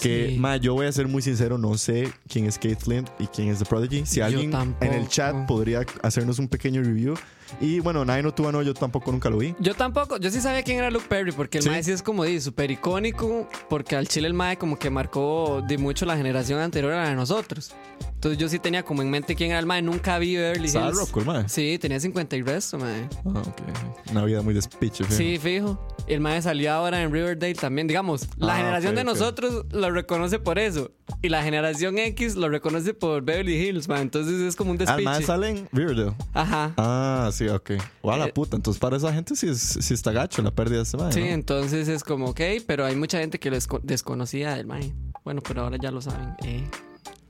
[0.00, 0.38] Que, Sí.
[0.38, 3.48] ma, yo voy a ser muy sincero, no sé quién es Kate Flint y quién
[3.48, 4.06] es The Prodigy.
[4.06, 7.14] Si Yo alguien en el chat podría hacernos un pequeño review.
[7.60, 9.54] Y bueno, 90210 yo tampoco nunca lo vi.
[9.58, 11.70] Yo tampoco, yo sí sabía quién era Luke Perry, porque el Sí.
[11.70, 15.62] mae sí es como di, súper icónico, porque al chile el mae como que marcó
[15.66, 17.72] de mucho la generación anterior a la de nosotros.
[18.14, 20.88] Entonces yo sí tenía como en mente quién era el mae, nunca vi Beverly Estaba
[20.88, 20.98] Hills.
[20.98, 21.48] roco el mae.
[21.48, 23.08] Sí, tenía 50 y resto, mae.
[23.24, 24.10] Ah, ok.
[24.10, 25.04] Una vida muy despiche.
[25.04, 25.16] fijo.
[25.16, 25.86] Sí, fijo.
[26.06, 27.86] El mae salió ahora en Riverdale también.
[27.86, 30.90] Digamos, la Ah, generación ok, de nosotros lo reconoce por eso.
[31.22, 34.02] Y la generación X lo reconoce por Beverly Hills, mae.
[34.02, 35.26] Entonces es como un Al mae despiche.
[35.26, 36.12] sale en Riverdale.
[36.34, 36.74] Ajá.
[36.76, 37.70] Ah, sí, ok.
[38.02, 38.56] O a la Eh, puta.
[38.56, 41.12] Entonces, para esa gente sí, es, sí está gacho la pérdida de este mae.
[41.12, 41.26] Sí, ¿no?
[41.26, 44.92] entonces es como, ok, pero hay mucha gente que lo desco- desconocía del mae.
[45.24, 46.34] Bueno, pero ahora ya lo saben.
[46.44, 46.64] eh.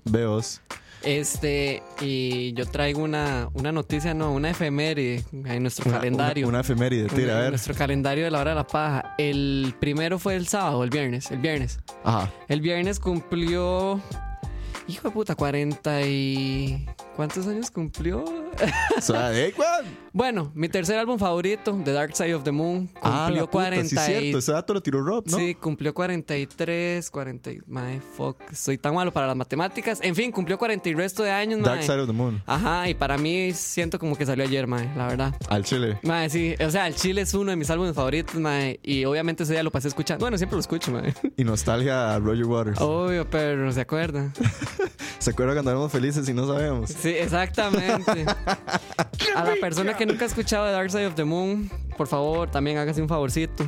[0.05, 0.61] Veos.
[1.03, 6.47] Este, y yo traigo una, una noticia, no, una efeméride en nuestro Una- calendario.
[6.47, 7.07] Una, una efeméride.
[7.09, 7.51] Tira, a En ver.
[7.53, 9.15] Nuestro calendario de la hora de la paja.
[9.17, 11.79] El primero fue el sábado, el viernes, el viernes.
[12.05, 12.31] Ajá.
[12.49, 14.01] El viernes cumplió.
[14.89, 16.87] Hijo de puta, 40 y.
[17.21, 18.25] ¿Cuántos años cumplió?
[20.13, 23.51] Bueno, mi tercer álbum favorito, The Dark Side of the Moon, cumplió Ah, la puta,
[23.53, 24.39] 40 sí, cierto.
[24.39, 25.39] Ese dato lo tiró Rob, ¿no?
[25.39, 27.53] Sí, cumplió 43, 40.
[27.53, 28.37] y- Mae, fuck.
[28.53, 30.01] Soy tan malo para las matemáticas.
[30.03, 31.87] En fin, cumplió 40 y resto de años, Dark mae.
[31.87, 32.43] Side of the Moon.
[32.47, 35.35] Ajá, y para mí siento como que salió ayer, mae, la verdad.
[35.49, 35.99] Al chile.
[36.03, 39.45] Mae, sí, o sea, el Chile es uno de mis álbumes favoritos, mae, y obviamente
[39.45, 40.25] ese día lo pasé escuchando.
[40.25, 41.15] Bueno, siempre lo escucho, mae.
[41.37, 42.81] Y nostalgia a Roger Waters.
[42.81, 44.33] Obvio, pero se acuerda.
[45.19, 46.91] ¿Se acuerdan cuando éramos felices y no sabemos?
[46.91, 48.27] Sí, exactamente.
[49.37, 52.51] A la persona que nunca ha escuchado de Dark Side of the Moon, por favor,
[52.51, 53.67] también hágase un favorcito.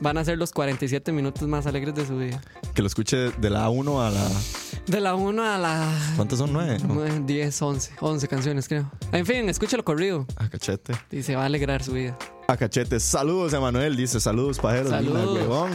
[0.00, 2.40] Van a ser los 47 minutos más alegres de su vida.
[2.74, 4.28] Que lo escuche de la 1 a la.
[4.86, 6.52] De la 1 a la ¿Cuántas son?
[6.52, 6.78] 9.
[6.86, 6.94] ¿no?
[6.94, 8.90] 9, 10, 11, 11 canciones, creo.
[9.12, 10.92] En fin, escúchalo corrido A cachete.
[11.10, 12.18] y se va a alegrar su vida.
[12.48, 12.98] A cachete.
[12.98, 13.96] Saludos, Emanuel.
[13.96, 14.90] Dice saludos, pajeros.
[14.90, 15.70] Saludos.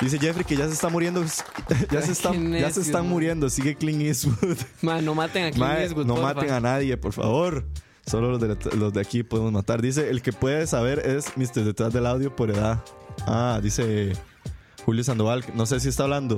[0.00, 1.22] Dice Jeffrey que ya se está muriendo.
[1.90, 3.50] Ya se, están, Qué ya se están muriendo.
[3.50, 4.56] Sigue Clint Eastwood.
[4.80, 7.66] Man, no maten a Clint Mae, Eastwood, no maten a nadie, por favor.
[8.06, 9.82] Solo los de, los de aquí podemos matar.
[9.82, 11.64] Dice, el que puede saber es Mr.
[11.64, 12.82] Detrás del Audio por edad.
[13.26, 14.12] Ah, dice
[14.84, 15.44] Julio Sandoval.
[15.54, 16.36] No sé si está hablando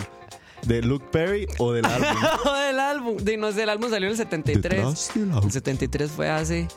[0.66, 2.22] de Luke Perry o del álbum.
[2.44, 3.16] No, del álbum.
[3.18, 4.62] De, no sé, el álbum salió en el 73.
[4.76, 5.46] Detrás del audio.
[5.46, 6.68] El 73 fue hace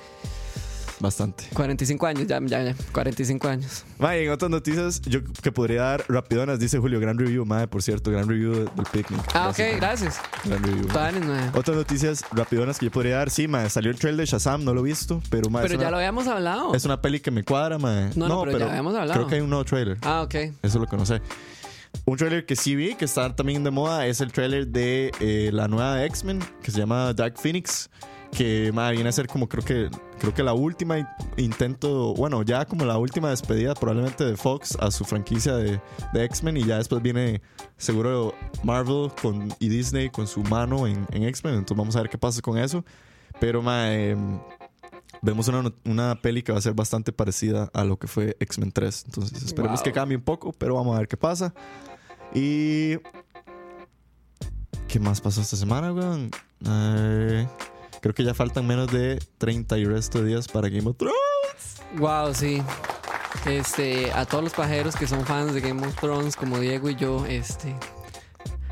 [1.04, 1.44] Bastante.
[1.54, 2.76] 45 años, ya, ya, ya.
[2.94, 3.84] 45 años.
[4.00, 7.84] Mae, en otras noticias, yo que podría dar rapidonas, dice Julio, gran review, mae, por
[7.84, 9.20] cierto, gran review de- del picnic.
[9.34, 9.76] Ah, ok, mae.
[9.76, 10.22] gracias.
[10.46, 10.88] Gran review.
[10.88, 14.64] Es- Otras noticias rapidonas que yo podría dar, sí, mae, salió el trailer de Shazam,
[14.64, 16.74] no lo he visto, pero mae, Pero ya una, lo habíamos hablado.
[16.74, 18.12] es una peli que me cuadra, mae.
[18.16, 19.14] No, no, pero ya habíamos hablado.
[19.14, 19.98] Creo que hay un nuevo trailer.
[20.04, 20.36] Ah, ok.
[20.36, 21.22] Eso es lo que no sé.
[22.06, 25.50] Un trailer que sí vi, que está también de moda, es el trailer de eh,
[25.54, 27.90] la nueva X-Men, que se llama Dark Phoenix,
[28.36, 32.66] que viene a ser como creo que creo que la última in- intento, bueno, ya
[32.66, 35.80] como la última despedida probablemente de Fox a su franquicia de,
[36.14, 37.42] de X-Men y ya después viene
[37.78, 42.10] seguro Marvel con, y Disney con su mano en, en X-Men, entonces vamos a ver
[42.10, 42.84] qué pasa con eso.
[43.40, 44.40] Pero mae, em,
[45.22, 48.72] vemos una, una peli que va a ser bastante parecida a lo que fue X-Men
[48.72, 49.04] 3.
[49.06, 49.84] Entonces esperemos Wow.
[49.84, 51.54] que cambie un poco, pero vamos a ver qué pasa.
[52.34, 52.96] Y...
[54.88, 56.30] ¿Qué más pasó esta semana, weón?
[56.68, 57.48] Eh,
[58.04, 61.16] creo que ya faltan menos de 30 y resto de días para Game of Thrones.
[61.98, 62.62] Wow, sí.
[63.46, 66.96] Este, a todos los pajeros que son fans de Game of Thrones, como Diego y
[66.96, 67.74] yo, este.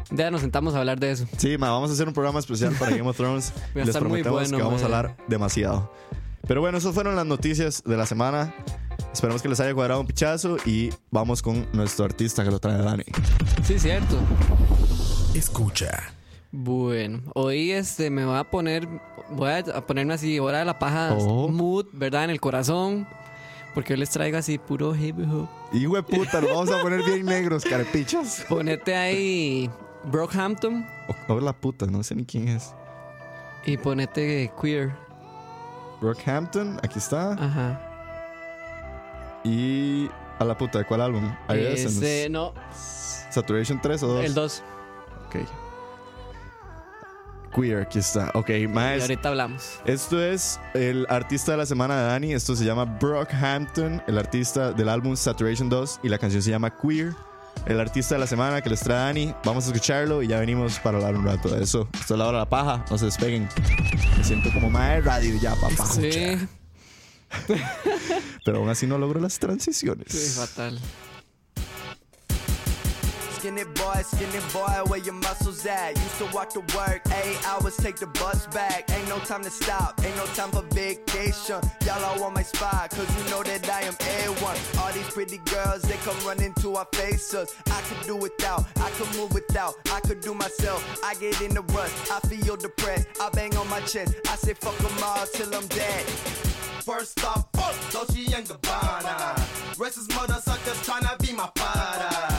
[0.09, 1.25] Ya nos sentamos a hablar de eso.
[1.37, 3.53] Sí, ma, vamos a hacer un programa especial para Game of Thrones.
[3.77, 5.93] Va a Les estar muy prometemos bueno, que vamos a hablar demasiado.
[6.45, 8.53] Pero bueno, esas fueron las noticias de la semana.
[9.13, 12.77] Esperamos que les haya cuadrado un pichazo y vamos con nuestro artista que lo trae
[12.79, 13.05] Dani.
[13.63, 14.17] Sí, cierto.
[15.33, 16.13] Escucha.
[16.53, 18.85] Bueno, hoy este me voy a poner,
[19.31, 21.47] voy a ponerme así, hora de la paja, Oh.
[21.47, 22.25] mood, ¿verdad?
[22.25, 23.07] En el corazón.
[23.73, 25.47] Porque hoy les traigo así puro hip hop.
[25.71, 28.45] Hijo de puta, nos vamos a poner bien negros, carepichas.
[28.49, 29.69] Ponete ahí
[30.03, 30.85] Brockhampton
[31.29, 32.73] O, o la puta, no sé ni quién es.
[33.65, 34.91] y ponete queer.
[36.01, 37.33] Brockhampton, aquí está.
[37.33, 37.79] Ajá.
[39.43, 41.31] Y a la puta, ¿de cuál álbum?
[41.49, 42.53] Ese, no,
[43.29, 44.25] Saturation 3 o 2.
[44.25, 44.63] el 2.
[45.27, 45.35] Ok.
[47.51, 48.31] Queer, aquí está.
[48.33, 49.01] Ok, Y más.
[49.01, 49.79] ahorita hablamos.
[49.85, 52.33] Esto es el artista de la semana de Dani.
[52.33, 55.99] Esto se llama Brockhampton, el artista del álbum Saturation 2.
[56.03, 57.13] Y la canción se llama Queer.
[57.65, 59.35] El artista de la semana que les trae Dani.
[59.43, 61.87] Vamos a escucharlo y ya venimos para hablar un rato de eso.
[61.99, 62.85] Esto es la hora de la paja.
[62.89, 63.47] No se despeguen.
[64.17, 65.85] Me siento como más de radio ya, papá.
[65.85, 66.37] Sí,
[68.45, 70.07] Pero aún así no logro las transiciones.
[70.09, 70.79] sí, fatal.
[73.41, 75.97] Skinny boy, skinny boy, where your muscles at?
[75.97, 78.87] Used to walk to work, eight hours, take the bus back.
[78.91, 81.59] Ain't no time to stop, ain't no time for vacation.
[81.83, 84.79] Y'all all on my spot, cause you know that I am A1.
[84.79, 87.55] All these pretty girls, they come running to our faces.
[87.65, 91.01] I could do without, I could move without, I could do myself.
[91.03, 93.07] I get in the rust, I feel depressed.
[93.19, 96.05] I bang on my chest, I say fuck them all till I'm dead.
[96.85, 99.33] First off, fuck Dolce and Gabbana.
[99.77, 102.30] Racist mother suckers tryna be my father.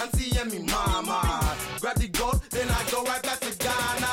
[0.00, 1.56] Put that me and mama.
[1.78, 4.12] Grab the gold, then I go right back to Ghana.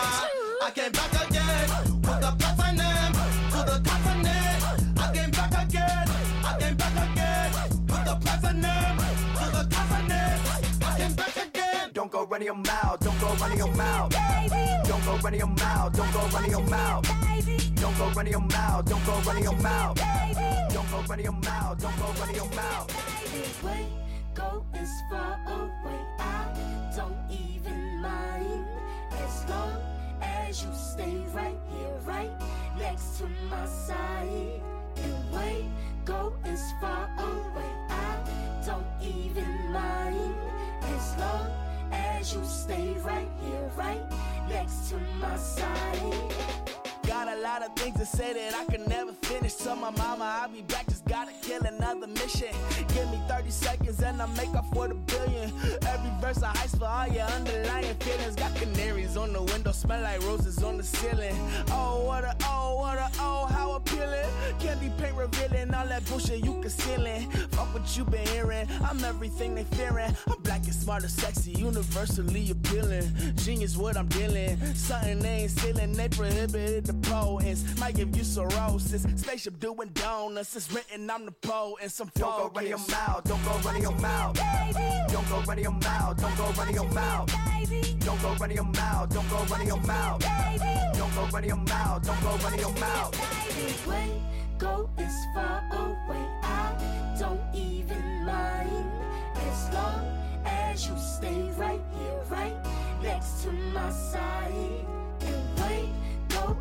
[0.62, 3.14] I came back again with the platinum
[3.52, 5.00] to the continent.
[5.00, 6.08] I came back again,
[6.44, 8.98] I came back again with the platinum
[9.40, 10.84] to the continent.
[10.84, 11.92] I came back again.
[11.94, 14.12] Don't go running your mouth, don't go running your mouth.
[14.84, 17.08] Don't go running your mouth, don't go running your mouth.
[17.76, 19.96] Don't go running your mouth, don't go running your mouth.
[20.74, 24.07] Don't go running your mouth, don't go running your mouth.
[24.38, 26.00] Go as far away.
[26.20, 26.46] I
[26.96, 28.68] don't even mind
[29.26, 29.82] as long
[30.22, 32.30] as you stay right here, right
[32.78, 34.62] next to my side.
[35.34, 35.66] Away,
[36.06, 37.72] go as far away.
[37.90, 40.36] I don't even mind
[40.84, 41.50] as long
[41.92, 44.04] as you stay right here, right
[44.50, 46.68] next to my side.
[47.08, 49.56] Got a lot of things to say that I can never finish.
[49.56, 52.54] Tell my mama I'll be back, just gotta kill another mission.
[52.90, 55.52] Give me 30 seconds and I make up for the billion.
[55.88, 58.36] Every verse I heist for all your underlying feelings.
[58.36, 61.36] Got canaries on the window, smell like roses on the ceiling.
[61.72, 64.30] Oh, what a, oh, what a, oh, how appealing.
[64.60, 67.30] Candy paint revealing all that bullshit you concealing.
[67.52, 70.14] Fuck what you been hearing, I'm everything they fearing.
[70.30, 73.10] I'm black and smart and sexy, universally appealing.
[73.38, 74.37] Genius what I'm dealing.
[74.76, 77.64] Something they ain't stealing, they prohibited the poets.
[77.80, 79.04] Might give you cirrhosis.
[79.16, 83.08] Spaceship doing donuts, it's written I'm the pole and some Don't go running your focus.
[83.08, 84.36] mouth, don't go running your mouth.
[85.10, 87.34] Don't go running your mouth, don't go running your mouth.
[88.00, 90.20] Don't go running your mouth, don't go running your mouth.
[90.94, 93.86] Don't go running your mouth, don't go running your mouth.
[93.88, 94.22] away,
[94.58, 96.26] go as far away.
[96.44, 98.86] I don't even mind
[99.36, 100.02] as long
[100.46, 102.56] as you stay right here, right
[103.02, 104.88] next to my side.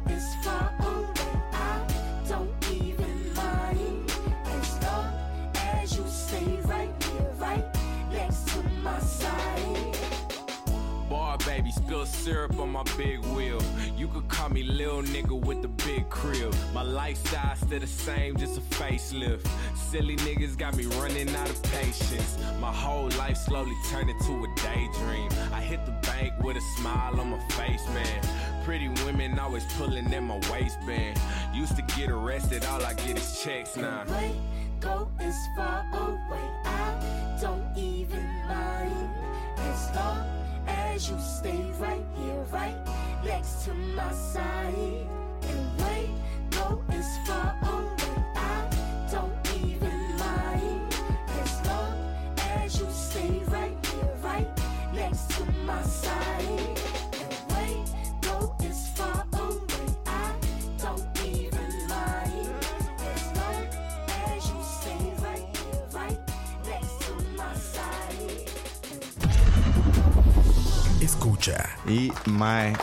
[0.09, 1.07] As far away.
[1.53, 1.81] I
[2.29, 4.11] don't even mind
[4.47, 5.13] as long
[5.57, 7.65] as you stay right here, right
[8.13, 9.86] next to my side.
[11.57, 13.63] Baby, spill syrup on my big wheel.
[13.97, 16.55] You could call me little nigga with the big crib.
[16.75, 19.49] My lifestyle still the same, just a facelift.
[19.75, 22.37] Silly niggas got me running out of patience.
[22.61, 25.31] My whole life slowly turned into a daydream.
[25.51, 28.63] I hit the bank with a smile on my face, man.
[28.67, 31.19] Pretty women always pulling at my waistband.
[31.55, 34.03] Used to get arrested, all I get is checks now.
[34.03, 34.33] away,
[34.79, 36.51] go as far away.
[36.67, 39.09] I don't even mind
[39.57, 40.46] as long
[40.97, 42.75] as you stay right here, right
[43.23, 45.07] next to my side.
[45.43, 46.26] and go
[71.47, 71.69] Escucha.
[71.87, 72.75] Y Mae,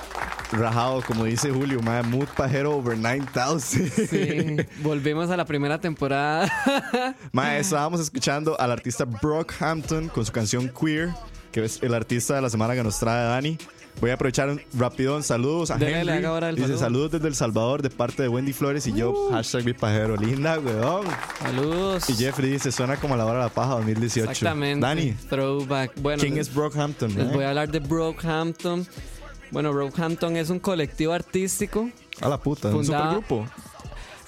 [0.52, 3.60] rajado, como dice Julio, Mae, mood pajero over 9000.
[3.62, 6.50] Sí, volvimos a la primera temporada.
[7.32, 11.10] Mae, estábamos escuchando al artista Brockhampton con su canción Queer,
[11.52, 13.58] que es el artista de la semana que nos trae Dani.
[14.02, 15.24] Voy a aprovechar un rapidón.
[15.24, 16.26] Saludos a Henry.
[16.26, 16.80] ahora el Dice saludo.
[16.80, 19.30] saludos desde El Salvador de parte de Wendy Flores y yo.
[19.32, 20.18] Hashtag mi pajero.
[20.18, 21.06] Linda, weón.
[21.40, 22.10] Saludos.
[22.10, 24.32] Y Jeffrey dice, suena como la hora de la paja 2018.
[24.32, 24.86] Exactamente.
[24.86, 26.00] Dani, Throwback.
[26.02, 27.16] Bueno, ¿quién es Brockhampton?
[27.16, 27.36] Les mae?
[27.36, 28.86] voy a hablar de Brockhampton.
[29.52, 31.90] Bueno, Brockhampton es un colectivo artístico.
[32.20, 33.48] A la puta, un supergrupo.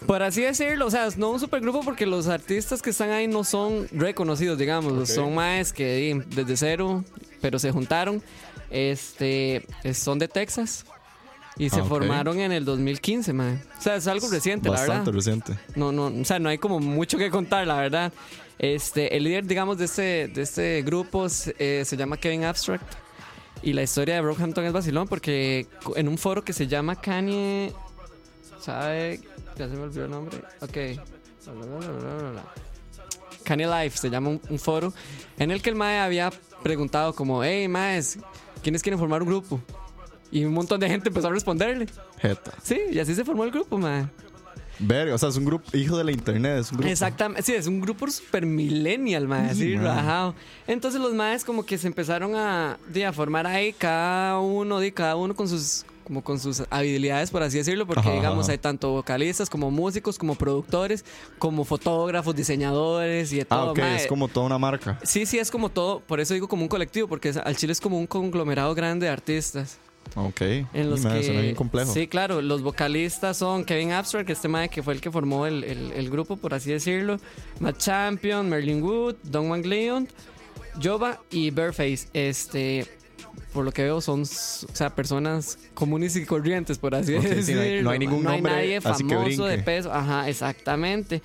[0.06, 3.44] Por así decirlo, o sea, no un supergrupo porque los artistas que están ahí no
[3.44, 5.10] son reconocidos, digamos.
[5.10, 7.04] Son más que desde cero
[7.46, 8.24] pero se juntaron.
[8.70, 10.86] Este, son de Texas.
[11.58, 11.88] Y se Ah, ok.
[11.90, 13.54] formaron en el 2015, mae.
[13.78, 15.14] O sea, es algo reciente, la Bastante verdad.
[15.14, 15.54] reciente.
[15.76, 18.12] No, no, o sea, no hay como mucho que contar, la verdad.
[18.60, 22.84] Este, el líder, digamos, de este, de este grupo eh, se llama Kevin Abstract.
[23.62, 27.72] Y la historia de Brockhampton es vacilón porque en un foro que se llama Kanye.
[28.60, 29.22] ¿Sabe?
[29.58, 30.38] Ya se me olvidó el nombre.
[30.60, 30.78] Ok.
[33.44, 34.94] Kanye Life se llama un, un foro
[35.38, 36.32] en el que el Mae había
[36.64, 38.18] preguntado como, hey Maes,
[38.66, 39.62] ¿quiénes quieren formar un grupo?
[40.32, 41.86] Y un montón de gente empezó a responderle.
[42.20, 42.52] Jeta.
[42.64, 44.08] Sí, y así se formó el grupo, Mae.
[44.80, 46.92] Verga, o sea, es un grupo, hijo de la internet, es un grupo.
[46.92, 49.86] Exactamente, sí, es un grupo super millennial, así, mae.
[49.86, 50.36] rajado.
[50.66, 54.92] Entonces los maes como que se empezaron a, di, a formar ahí cada uno, di,
[54.92, 58.54] cada uno con sus como con sus habilidades, por así decirlo, porque Ajá, digamos ajá.
[58.54, 61.04] hay tanto vocalistas como músicos, como productores,
[61.40, 63.72] como fotógrafos, diseñadores y de Ah, todo.
[63.72, 63.96] ok, mae.
[63.98, 64.98] es como toda una marca.
[65.04, 67.82] Sí, sí, es como todo, por eso digo como un colectivo, porque al Chile es
[67.82, 69.80] como un conglomerado grande de artistas.
[70.16, 70.40] Ok.
[70.42, 71.92] En los que, suena bien complejo.
[71.92, 72.40] Sí, claro.
[72.42, 76.10] Los vocalistas son Kevin Abstract, este mae que fue el que formó el, el- el
[76.12, 77.18] grupo, por así decirlo.
[77.60, 80.04] Matt Champion, Merlin Wood, Don McLeod,
[80.82, 82.08] Jova y Bearface.
[82.14, 82.86] Este,
[83.54, 87.30] por lo que veo, son o sea, personas comunes y corrientes, por así Ok, sí,
[87.30, 87.62] decirlo.
[87.62, 89.92] no hay- no hay ningún nombre nadie así que famoso de peso.
[89.94, 91.22] Ajá, exactamente.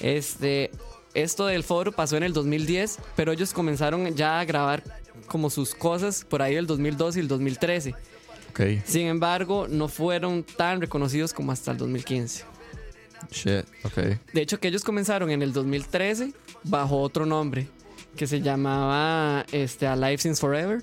[0.00, 0.70] Este,
[1.14, 4.82] esto del foro pasó en el 2010, pero ellos comenzaron ya a grabar
[5.26, 7.94] como sus cosas por ahí el 2012 y el 2013.
[8.50, 8.60] Ok.
[8.84, 12.44] Sin embargo, no fueron tan reconocidos como hasta el 2015.
[13.30, 13.64] Shit.
[13.84, 14.18] Ok.
[14.32, 16.32] De hecho, que ellos comenzaron en el 2013
[16.64, 17.66] bajo otro nombre
[18.16, 20.82] que se llamaba este, Alive Since Forever.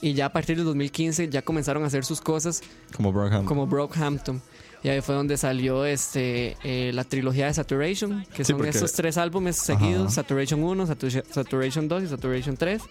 [0.00, 2.62] Y ya a partir del 2015 ya comenzaron a hacer sus cosas
[2.94, 3.46] Como Brockhampton.
[3.46, 4.42] como Brockhampton.
[4.82, 8.70] Y ahí fue donde salió este, eh, la trilogía de Saturation, que Sí, son porque-
[8.70, 9.78] estos tres álbumes Ajá.
[9.80, 12.82] seguidos: Saturation 1, Satu- Saturation 2 y Saturation 3.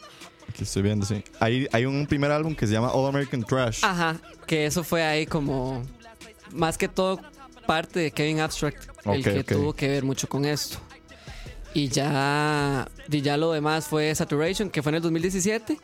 [0.50, 1.24] Aquí estoy viendo, sí.
[1.40, 3.80] Hay, hay un primer álbum que se llama All American Trash.
[3.84, 5.84] Ajá, que eso fue ahí como
[6.52, 7.20] más que todo
[7.66, 9.46] parte de Kevin Abstract, el Ok, que ok.
[9.48, 10.78] tuvo que ver mucho con esto.
[11.74, 15.78] Y ya, y ya lo demás fue Saturation, que fue en el 2017.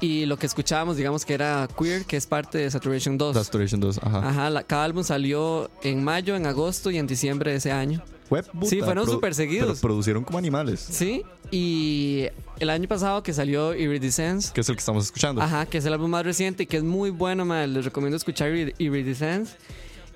[0.00, 3.34] Y lo que escuchábamos, digamos que era Queer, que es parte de Saturation 2.
[3.34, 3.98] Saturation 2.
[4.02, 4.28] Ajá.
[4.28, 8.02] Ajá, la- cada álbum salió en mayo, en agosto y en diciembre de ese año.
[8.28, 9.68] Fue puta, Sí, fueron súper seguidos.
[9.68, 10.80] Pero producieron como animales.
[10.80, 12.26] Sí, y
[12.58, 15.40] el año pasado que salió Iridescence, Que es el que estamos escuchando.
[15.40, 17.72] Ajá, que es el álbum más reciente y que es muy bueno, man.
[17.72, 19.56] Les recomiendo escuchar Irid- Iridescence.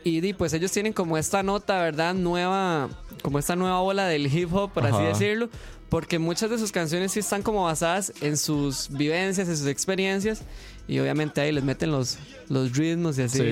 [0.03, 2.15] Y pues ellos tienen como esta nota, ¿verdad?
[2.15, 2.89] Nueva,
[3.23, 5.05] como esta nueva ola del hip hop, por así Ajá.
[5.09, 5.49] decirlo.
[5.91, 10.43] Porque muchas de sus canciones sí están como basadas en sus vivencias, en sus experiencias.
[10.89, 13.45] Y obviamente ahí les meten los, los ritmos y así, Sí,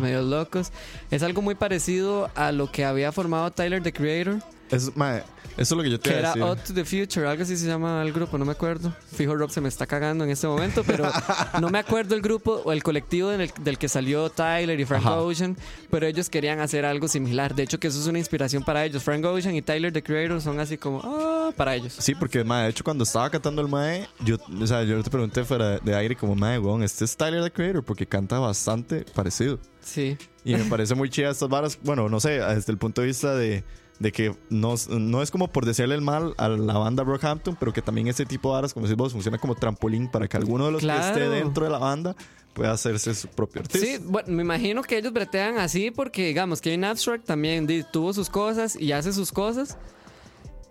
[0.00, 0.70] medio locos.
[1.10, 4.40] Es algo muy parecido a lo que había formado Tyler, the Creator.
[4.74, 5.22] Es, mae,
[5.56, 6.42] eso es lo que yo te Que iba a era decir.
[6.42, 8.92] Out to the Future, algo así se llama el grupo, no me acuerdo.
[9.14, 11.08] Fijo, Rob se me está cagando en este momento, pero
[11.60, 15.06] no me acuerdo el grupo o el colectivo del, del que salió Tyler y Frank
[15.06, 15.20] Ajá.
[15.20, 15.56] Ocean,
[15.90, 17.54] pero ellos querían hacer algo similar.
[17.54, 19.04] De hecho, que eso es una inspiración para ellos.
[19.04, 21.94] Frank Ocean y Tyler, the Creator, son así como, ah, para ellos.
[21.98, 25.10] Sí, porque, mae, de hecho, cuando estaba cantando el mae, yo, o sea, yo te
[25.10, 29.04] pregunté fuera de aire, como, mae, weón, este es Tyler the Creator, porque canta bastante
[29.14, 29.60] parecido.
[29.80, 30.18] Sí.
[30.44, 31.78] Y me parece muy chida estas varas.
[31.82, 33.64] Bueno, no sé, desde el punto de vista de,
[33.98, 37.72] de que no, no es como por decirle el mal a la banda Brockhampton, pero
[37.72, 40.66] que también ese tipo de varas, como decís vos, funciona como trampolín para que alguno
[40.66, 42.16] de los que esté dentro de la banda
[42.54, 43.86] pueda hacerse su propio artista.
[43.86, 48.30] Sí, bueno, me imagino que ellos bretean así porque, digamos, Kevin Abstract también tuvo sus
[48.30, 49.76] cosas y hace sus cosas.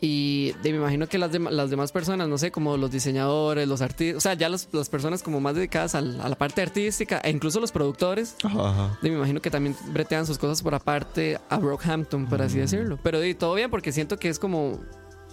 [0.01, 3.67] Y de- me imagino que las, dem- las demás personas, no sé, como los diseñadores,
[3.67, 6.61] los artistas, o sea, ya los- las personas como más dedicadas al- a la parte
[6.61, 8.99] artística e incluso los productores, Ajá, ajá.
[9.01, 12.43] de- me imagino que también bretean sus cosas por aparte a Brockhampton, por Mm.
[12.43, 12.99] así decirlo.
[13.01, 14.79] Pero di, todo bien porque siento que es como,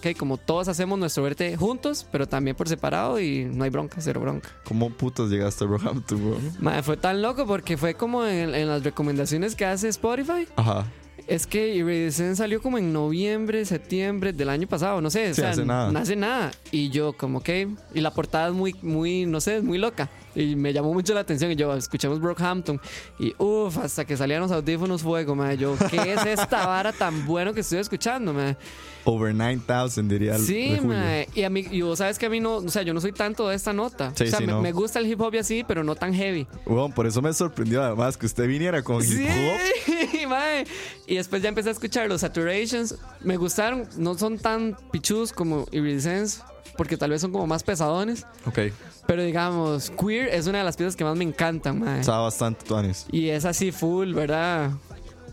[0.01, 3.97] que como todos hacemos nuestro brete juntos, pero también por separado y no hay bronca,
[4.01, 4.49] cero bronca.
[4.65, 6.55] ¿Cómo putas llegaste a Brockhampton?
[6.59, 10.47] Mae, fue tan loco porque fue como en, en las recomendaciones que hace Spotify.
[10.57, 10.87] Ajá.
[11.27, 15.31] Es que Iridescence salió como en noviembre, septiembre del año pasado, no sé.
[15.31, 15.91] o Sí, sea, hace nada.
[15.93, 16.51] No hace nada.
[16.71, 17.69] Y yo, como que.
[17.95, 20.09] Y la portada es muy, muy, no sé, es muy loca.
[20.35, 21.51] Y me llamó mucho la atención.
[21.51, 22.81] Y yo, escuchemos Brockhampton.
[23.19, 25.57] Y uff, hasta que salían los audífonos fuego, mae.
[25.57, 28.57] Yo, ¿qué es esta vara tan bueno que estoy escuchando, mae?
[29.05, 31.27] Over 9000, diría el Sí, mae.
[31.35, 33.13] Y a mí, y vos sabes que a mí no, o sea, yo no soy
[33.13, 34.13] tanto de esta nota.
[34.15, 34.61] Sí, o sea, sí, me, no.
[34.63, 36.47] me gusta el hip hop y así, pero no tan heavy.
[36.67, 39.95] Weón, por eso me sorprendió además que usted viniera con hip hop.
[40.31, 40.65] Mae.
[41.07, 42.95] Y después ya empecé a escuchar los Saturations.
[43.21, 46.41] Me gustaron, no son tan pichus como Iridescence,
[46.77, 48.25] porque tal vez son como más pesadones.
[48.47, 48.59] Ok.
[49.07, 52.01] Pero digamos, Queer es una de las piezas que más me encantan, mae.
[52.01, 53.07] Estaba bastante tuanis.
[53.11, 54.71] Y es así full, ¿verdad?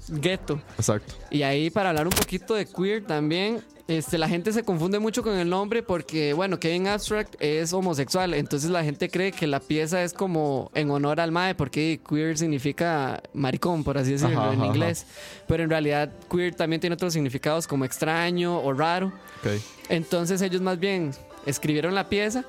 [0.09, 0.61] Ghetto.
[0.77, 1.13] Exacto.
[1.31, 5.23] Y ahí para hablar un poquito de Queer también, Este, la gente se confunde mucho
[5.23, 9.61] con el nombre porque, bueno, Kevin Abstract es homosexual, entonces la gente cree que la
[9.61, 14.53] pieza es como en honor al mae, porque queer significa maricón, por así decirlo, Ajá,
[14.53, 15.05] en ajá, inglés.
[15.47, 19.07] Pero en realidad queer también tiene otros significados como extraño o raro.
[19.39, 19.61] Ok.
[19.87, 21.11] Entonces ellos más bien
[21.45, 22.43] escribieron la pieza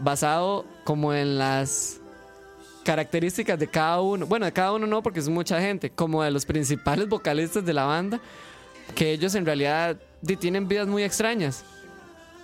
[0.00, 1.98] basado como en las
[2.84, 4.26] características de cada uno.
[4.26, 7.72] Bueno, de cada uno no, porque es mucha gente, como de los principales vocalistas de
[7.72, 8.20] la banda,
[8.94, 9.96] que ellos en realidad
[10.38, 11.64] tienen vidas muy extrañas.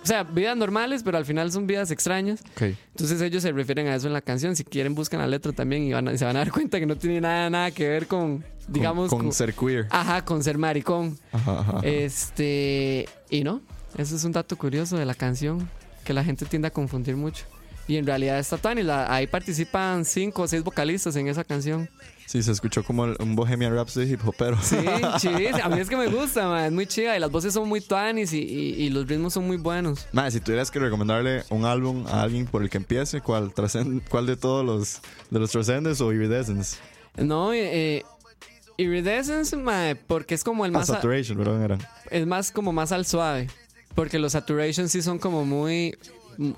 [0.03, 2.41] O sea, vidas normales, pero al final son vidas extrañas.
[2.59, 4.55] Entonces ellos se refieren a eso en la canción.
[4.55, 6.87] Si quieren, buscan la letra también y van a- se van a dar cuenta que
[6.87, 9.85] no tiene nada, nada que ver con, digamos, con, con con- ser queer.
[9.91, 11.19] ajá, con ser maricón.
[11.31, 11.87] Ajá, ajá, ajá.
[11.87, 13.61] Este, y no,
[13.95, 15.69] eso es un dato curioso de la canción
[16.03, 17.45] que la gente tiende a confundir mucho.
[17.87, 21.89] Y en realidad está Tani, la- ahí participan cinco o seis vocalistas en esa canción.
[22.25, 24.57] Sí, se escuchó como un Bohemian Rhapsody hip hopero.
[24.61, 24.77] Sí,
[25.17, 25.65] chidísima.
[25.65, 27.81] A mí es que me gusta, man, es muy chida y las voces son muy
[27.81, 30.07] tuanis y, y- y los ritmos son muy buenos.
[30.13, 33.51] Madre, si tuvieras que recomendarle un álbum a alguien por el que empiece, ¿cuál,
[34.09, 35.53] cuál de todos los de los
[36.01, 36.77] o Iridescence?
[37.17, 38.05] No, eh,
[38.77, 41.79] Iridescence, mae, porque es como el Ah, más, a- Saturation, perdón, eran.
[42.09, 43.47] es más como más al suave.
[43.93, 45.97] Porque los Saturations sí son como muy,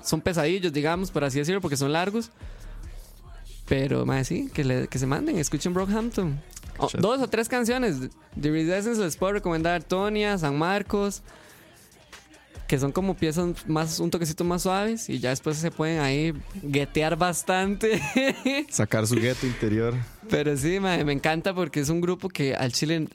[0.02, 2.30] son pesadillos, digamos, por así decirlo, porque son largos.
[3.66, 6.40] Pero, más sí, que, le- que se manden, escuchen Brockhampton.
[6.78, 7.00] O- Shit.
[7.00, 7.96] dos o tres canciones.
[8.40, 11.22] The Iridescence les puedo recomendar Tonia, San Marcos.
[12.66, 15.08] Que son como piezas más, un toquecito más suaves.
[15.08, 16.32] Y ya después se pueden ahí
[16.62, 18.00] guetear bastante.
[18.70, 19.94] Sacar su gueto interior.
[20.30, 23.06] Pero sí, mae, me encanta porque es un grupo que al chile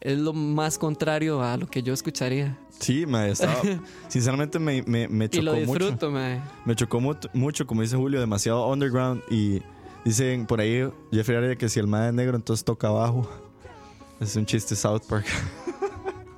[0.00, 2.58] es lo más contrario a lo que yo escucharía.
[2.78, 3.60] Sí, madre, estaba.
[4.08, 5.72] sinceramente me, me, me Y chocó lo mucho.
[5.84, 6.40] disfruto, mae.
[6.64, 9.22] Me chocó mu- mucho, como dice Julio, demasiado underground.
[9.30, 9.60] Y
[10.04, 13.28] dicen por ahí, Jeffrey Aria, que si el mae es negro, entonces toca abajo.
[14.20, 15.26] Es un chiste South Park.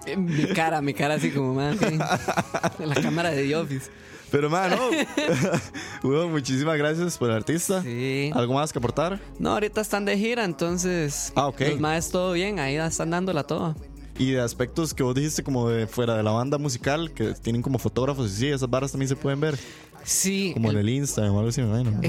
[0.04, 1.76] Eh, Mi cara, mi cara así como más.
[1.78, 1.96] sí.
[2.84, 3.88] La cámara de The Office.
[4.32, 4.88] Pero, man, no.
[6.02, 7.82] Hugo, muchísimas gracias por el artista.
[7.82, 8.30] Sí.
[8.34, 9.20] ¿Algo más que aportar?
[9.38, 11.32] No, ahorita están de gira, entonces.
[11.36, 11.60] Ah, ok.
[11.60, 13.76] Los más todo bien, ahí están dándola toda.
[14.18, 17.62] Y de aspectos que vos dijiste como de fuera de la banda musical, que tienen
[17.62, 19.58] como fotógrafos y sí, esas barras también se pueden ver.
[20.04, 20.50] Sí.
[20.54, 21.90] Como en el- Instagram o algo así, me imagino.
[21.92, 22.02] ¿no?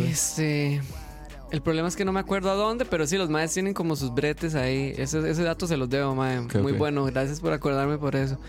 [1.54, 3.96] El problema es que no me acuerdo a dónde, pero sí, los maes tienen como
[3.96, 4.92] sus bretes ahí.
[4.98, 6.40] Ese, ese dato se los debo, mae.
[6.40, 6.78] Ok, Muy ok.
[6.80, 8.40] bueno, gracias por acordarme por eso.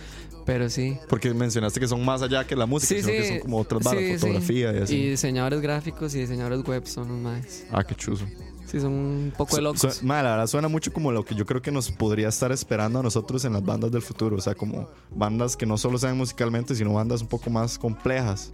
[0.47, 0.97] Pero sí.
[1.11, 3.29] Porque mencionaste que son más allá que la música, Sí, sino que sí.
[3.29, 4.97] son como otras barras, Sí, fotografía y así.
[4.97, 7.67] Y diseñadores gráficos y diseñadores web son los maes.
[7.71, 8.25] Ah, qué chuzo.
[8.65, 9.95] Sí, son un poco de Su- locos.
[9.97, 12.53] su- madre, la verdad suena mucho como lo que yo creo que nos podría estar
[12.53, 14.37] esperando a nosotros en las bandas del futuro.
[14.37, 18.51] O sea, como bandas que no solo sean musicalmente, sino bandas un poco más complejas.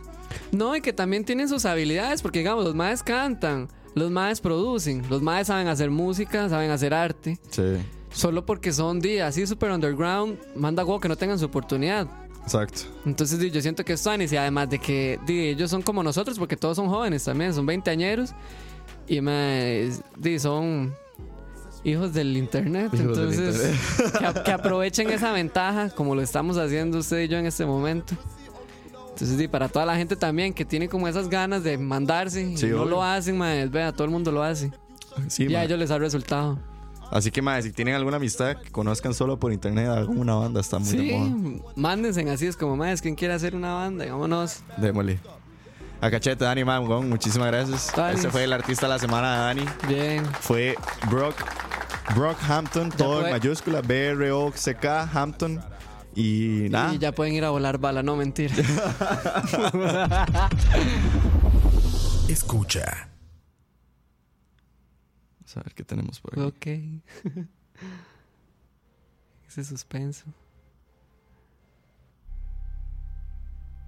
[0.50, 5.02] No, y que también tienen sus habilidades, porque digamos, los maes cantan, los maes producen,
[5.10, 7.38] los maes saben hacer música, saben hacer arte.
[7.50, 7.62] Sí,
[8.12, 12.08] Solo porque son días así super underground, manda huevo que no tengan su oportunidad.
[12.42, 12.82] exacto.
[13.06, 16.38] Entonces di, yo siento que es y además de que di, ellos son como nosotros
[16.38, 18.32] porque todos son jóvenes también, son veinteañeros
[19.06, 20.92] y mae, di, son
[21.84, 22.90] hijos del internet.
[22.94, 23.78] Hijos del entonces
[24.18, 27.64] Que, a- que aprovechen esa ventaja como lo estamos haciendo usted y yo en este
[27.64, 28.14] momento.
[29.10, 32.56] Entonces di, para toda la gente también que tiene como esas ganas de mandarse y
[32.56, 32.90] Sí, no obvio.
[32.90, 34.70] lo hacen, mae, vea, todo el mundo lo hace.
[35.28, 35.66] Sí, y a madre.
[35.66, 36.58] ellos les ha resultado.
[37.10, 40.78] Así que, madre, si tienen alguna amistad que conozcan solo por internet, alguna banda está
[40.78, 41.62] muy de Sí, moda.
[41.74, 44.06] mándense así, es como, mae, ¿quién quiere hacer una banda?
[44.06, 44.62] Y Vámonos.
[44.76, 45.18] Démosle.
[46.00, 47.92] A cachete, Dani Mamgón, muchísimas gracias.
[47.94, 48.16] Dale.
[48.16, 49.64] Ese fue el artista de la semana de Dani.
[49.88, 50.24] Bien.
[50.40, 50.76] Fue
[51.10, 51.34] Brock,
[52.14, 55.60] Brockhampton, todo en mayúscula, B-R-O-C-K, Hampton.
[56.20, 56.94] Y nada.
[56.94, 58.54] Y ya pueden ir a volar bala, no mentira.
[62.28, 63.08] Escucha.
[65.38, 66.42] Vamos a ver qué tenemos por aquí.
[66.42, 66.66] ok.
[69.48, 70.26] Ese suspenso.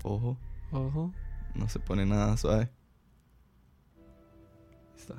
[0.03, 0.37] Ojo,
[0.73, 1.13] Ojo.
[1.55, 2.63] no se pone nada suave.
[2.63, 2.69] Ahí
[4.97, 5.15] Está.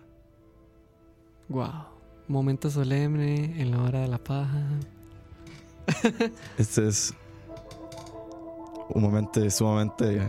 [1.48, 1.86] Wow.
[2.28, 4.62] Momento solemne en la hora de la paja.
[6.58, 7.14] Este es
[8.90, 10.22] un momento sumamente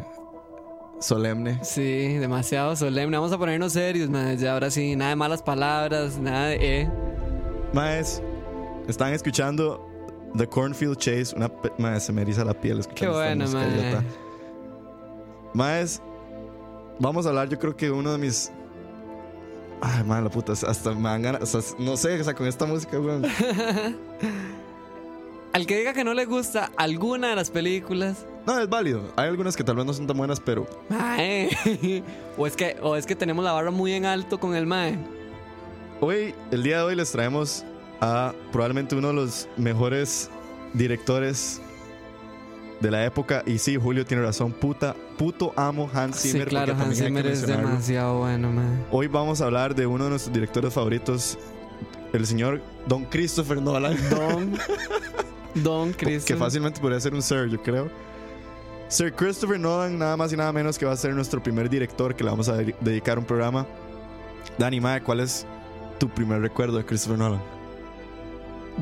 [1.00, 1.58] solemne.
[1.62, 3.16] Sí, demasiado solemne.
[3.16, 4.36] Vamos a ponernos serios, man.
[4.38, 6.90] Ya ahora sí, nada de malas palabras, nada de eh.
[7.72, 8.22] Maes,
[8.88, 9.86] están escuchando
[10.36, 11.34] The Cornfield Chase.
[11.36, 14.02] Una maes, se me eriza la piel Qué bueno, idiota.
[15.52, 16.00] Maes,
[16.98, 18.50] vamos a hablar, yo creo que uno de mis.
[19.80, 21.54] Ay, madre, la puta, hasta me dan ganas.
[21.54, 23.24] o sea, no sé, o sea, con esta música, weón.
[25.54, 29.02] Al que diga que no le gusta alguna de las películas, No, es válido.
[29.14, 31.48] Hay algunas que tal vez no son tan buenas, pero mae.
[32.36, 34.98] o es que o es que tenemos la barra muy en alto con el mae.
[36.00, 37.64] Hoy, el día de hoy, les traemos
[38.00, 40.28] a probablemente uno de los mejores
[40.72, 41.60] directores
[42.80, 43.44] de la época.
[43.46, 44.50] Y sí, Julio tiene razón.
[44.52, 46.48] Puta, puto amo Hans Sí, Zimmer.
[46.48, 48.84] claro, porque Hans Zimmer es demasiado bueno, man.
[48.90, 51.38] Hoy vamos a hablar de uno de nuestros directores favoritos,
[52.12, 53.96] el señor Don Christopher Nolan.
[54.10, 54.58] Don.
[55.54, 56.26] Don Cristo.
[56.26, 57.90] que fácilmente podría ser un Sir, yo creo.
[58.88, 62.14] Sir Christopher Nolan, nada más y nada menos que va a ser nuestro primer director
[62.14, 63.66] que le vamos a de- dedicar un programa.
[64.58, 65.46] Dani, Mae, ¿cuál es
[65.98, 67.40] tu primer recuerdo de Christopher Nolan?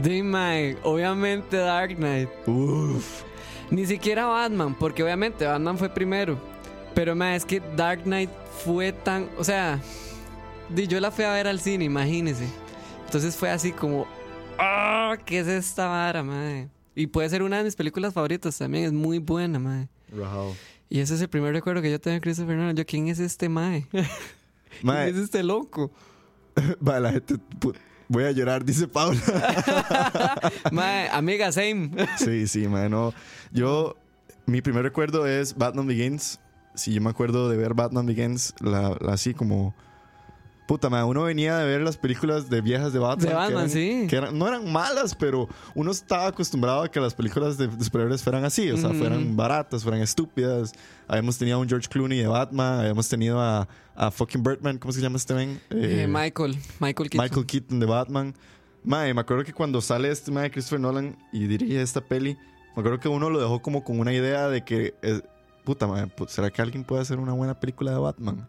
[0.03, 2.29] Dime, obviamente Dark Knight.
[2.47, 3.23] Uf.
[3.71, 6.39] Ni siquiera Batman, porque obviamente Batman fue primero.
[6.95, 8.31] Pero es que Dark Knight
[8.65, 9.29] fue tan.
[9.39, 9.79] O sea,
[10.75, 12.47] yo la fui a ver al cine, imagínese.
[13.07, 14.07] Entonces fue así como.
[14.65, 15.17] ¡Ah!
[15.25, 16.69] ¿Qué es esta vara, madre?
[16.95, 19.89] Y puede ser una de mis películas favoritas también, es muy buena, madre.
[20.89, 22.77] Y ese es el primer recuerdo que yo tengo de Christopher Nolan.
[22.77, 23.87] Yo, ¿quién es este mae?
[24.83, 25.91] Mae, ¿Quién es este loco?
[26.87, 27.37] va, la gente.
[28.09, 29.21] Voy a llorar, dice Paula.
[30.73, 31.91] mae, amiga, same.
[32.19, 33.13] sí, sí, mae, no.
[33.53, 33.97] Yo,
[34.47, 36.41] mi primer recuerdo es Batman Begins.
[36.75, 39.75] Si yo me acuerdo de ver Batman Begins, la, la- así como.
[40.67, 43.19] Puta, mae, uno venía de ver las películas de viejas de Batman.
[43.19, 44.07] De que Batman, eran- sí.
[44.09, 47.85] Que eran- no eran malas, pero uno estaba acostumbrado a que las películas de, de
[47.85, 48.71] superhéroes fueran así.
[48.71, 48.99] O sea, Ujú.
[49.01, 50.73] fueran baratas, fueran estúpidas.
[51.09, 52.81] Habíamos tenido a un George Clooney de Batman.
[52.81, 54.79] Habíamos tenido a, a fucking Birdman.
[54.79, 55.61] ¿Cómo se llama este men?
[55.71, 57.25] Eh, Eh, Michael, Michael Keaton.
[57.25, 58.35] Michael Keaton de Batman.
[58.85, 62.37] Mae, me acuerdo que cuando sale este mae Christopher Nolan y dirige esta peli,
[62.75, 65.21] me acuerdo que uno lo dejó como con una idea de que, eh,
[65.65, 68.49] puta pu- ¿será que alguien puede hacer una buena película de Batman?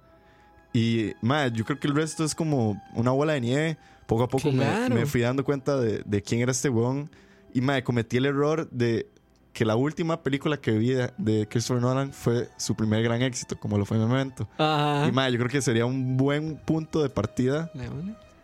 [0.73, 3.77] Y mae, yo creo que el resto es como una bola de nieve.
[4.07, 4.95] Poco a poco me- Claro.
[4.95, 7.09] me, fui dando cuenta de, de quién era este weón.
[7.53, 9.07] Y mae, cometí el error de
[9.53, 13.55] que la última película que vi de, de Christopher Nolan fue su primer gran éxito,
[13.59, 14.47] como lo fue Memento.
[14.57, 15.07] Ajá.
[15.07, 17.71] Y mae, yo creo que sería un buen punto de partida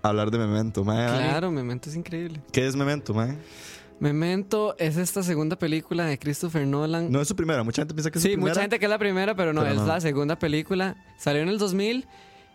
[0.04, 0.84] hablar de Memento.
[0.84, 2.42] Dani, Claro, Memento es increíble.
[2.52, 3.38] ¿Qué es Memento, mae?
[4.00, 7.12] Memento es esta segunda película de Christopher Nolan.
[7.12, 8.52] No es su primera, mucha gente piensa que es su sí, primera.
[8.52, 9.88] mucha gente que es la primera, pero no, Pero es no.
[9.88, 10.96] la segunda película.
[11.18, 12.08] Salió en el 2000.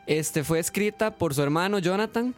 [0.07, 2.34] Este fue escrita por su hermano Jonathan.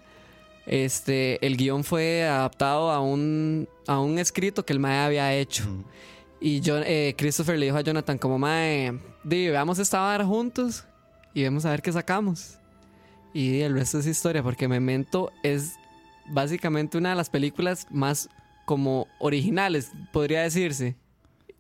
[0.67, 5.65] Este, el guion fue adaptado a un, a un escrito que el Mae había hecho.
[6.41, 10.85] Y John, eh, Christopher le dijo a Jonathan como Mae, di, veamos esta vara juntos
[11.33, 12.59] y vamos a ver qué sacamos.
[13.33, 15.75] Y el resto es historia, porque Memento es
[16.29, 18.29] básicamente una de las películas más
[18.67, 20.97] como originales, podría decirse,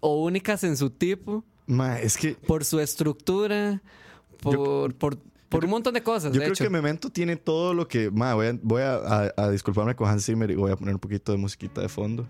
[0.00, 3.80] o únicas en su tipo, Mae, es que por su estructura,
[4.42, 6.32] por, por, por un montón de cosas.
[6.32, 6.64] yo de creo hecho.
[6.64, 8.10] que Memento tiene todo lo que.
[8.10, 10.94] Mae, voy, a, voy a, a- a disculparme con Hans Zimmer y voy a poner
[10.94, 12.26] un poquito de musiquita de fondo.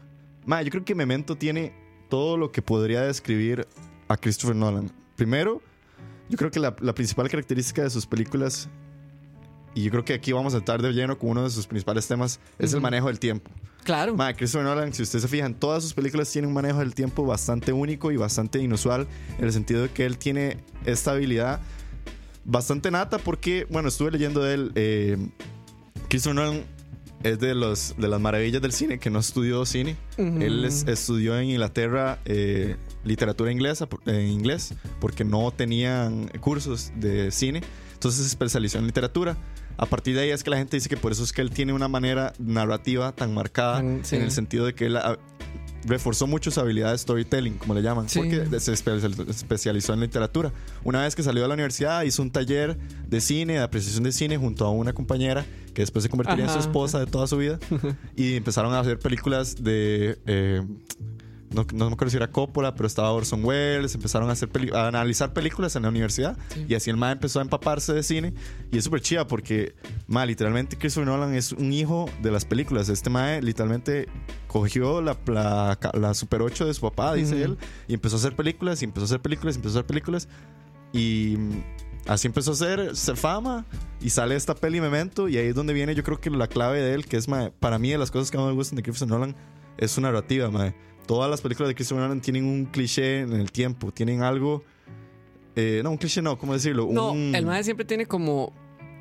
[0.46, 1.72] Mae, yo creo que Memento tiene
[2.08, 3.66] todo lo que podría describir
[4.08, 4.90] a Christopher Nolan.
[5.16, 5.60] Primero,
[6.28, 8.68] yo creo que la, la principal característica de sus películas,
[9.74, 12.06] y yo creo que aquí vamos a estar de lleno con uno de sus principales
[12.06, 13.50] temas, es el manejo del tiempo.
[13.86, 14.14] Claro.
[14.14, 17.24] Ma, Christopher Nolan, si ustedes se fijan, todas sus películas tienen un manejo del tiempo
[17.24, 19.06] bastante único y bastante inusual,
[19.38, 21.60] en el sentido de que él tiene esta habilidad
[22.44, 24.72] bastante nata, porque, bueno, estuve leyendo de él.
[24.74, 25.16] Eh,
[26.08, 26.64] Christopher Nolan
[27.22, 29.96] es de, los, de las maravillas del cine, que no estudió cine.
[30.42, 36.92] Él es- estudió en Inglaterra eh, literatura inglesa, por- en inglés, porque no tenían cursos
[36.96, 37.62] de cine.
[37.94, 39.36] Entonces se especializó en literatura.
[39.78, 41.50] A partir de ahí es que la gente dice que por eso es que él
[41.50, 44.16] tiene una manera narrativa tan marcada, sí.
[44.16, 45.18] en el sentido de que él ah,
[45.84, 48.18] reforzó mucho su habilidad de storytelling, como le llaman, Sí.
[48.18, 50.50] porque se espe- especializó en literatura.
[50.82, 54.12] Una vez que salió de la universidad, hizo un taller de cine, de apreciación de
[54.12, 57.36] cine, junto a una compañera que después se convertiría en su esposa de toda su
[57.36, 57.58] vida.
[58.16, 60.18] y empezaron a hacer películas de.
[60.26, 60.62] eh,
[61.50, 63.94] no, no me acuerdo si era Coppola, pero estaba Orson Welles.
[63.94, 66.36] Empezaron a, hacer a analizar películas en la universidad.
[66.68, 68.34] Y así el MA empezó a empaparse de cine.
[68.72, 69.74] Y es súper chida porque,
[70.06, 72.88] ma, literalmente Christopher Nolan es un hijo de las películas.
[72.88, 74.08] Este MA literalmente
[74.46, 78.34] cogió la, la, la Super 8 de su papá, dice él, y empezó a hacer
[78.34, 80.28] películas, y empezó a hacer películas, y empezó a hacer películas.
[80.92, 81.62] Y mm,
[82.06, 83.66] así empezó a hacer se fama
[84.00, 86.80] y sale esta peli Memento y ahí es donde viene yo creo que la clave
[86.80, 88.82] de él, que es mae, para mí de las cosas que más me gustan de
[88.82, 89.36] Christopher Nolan
[89.78, 90.74] es su narrativa, mae.
[91.06, 94.64] Todas las películas de Christopher Nolan tienen un cliché en el tiempo, tienen algo
[95.54, 96.86] eh, no, un cliché no, ¿cómo decirlo?
[96.90, 98.52] No, Un- el mae siempre tiene como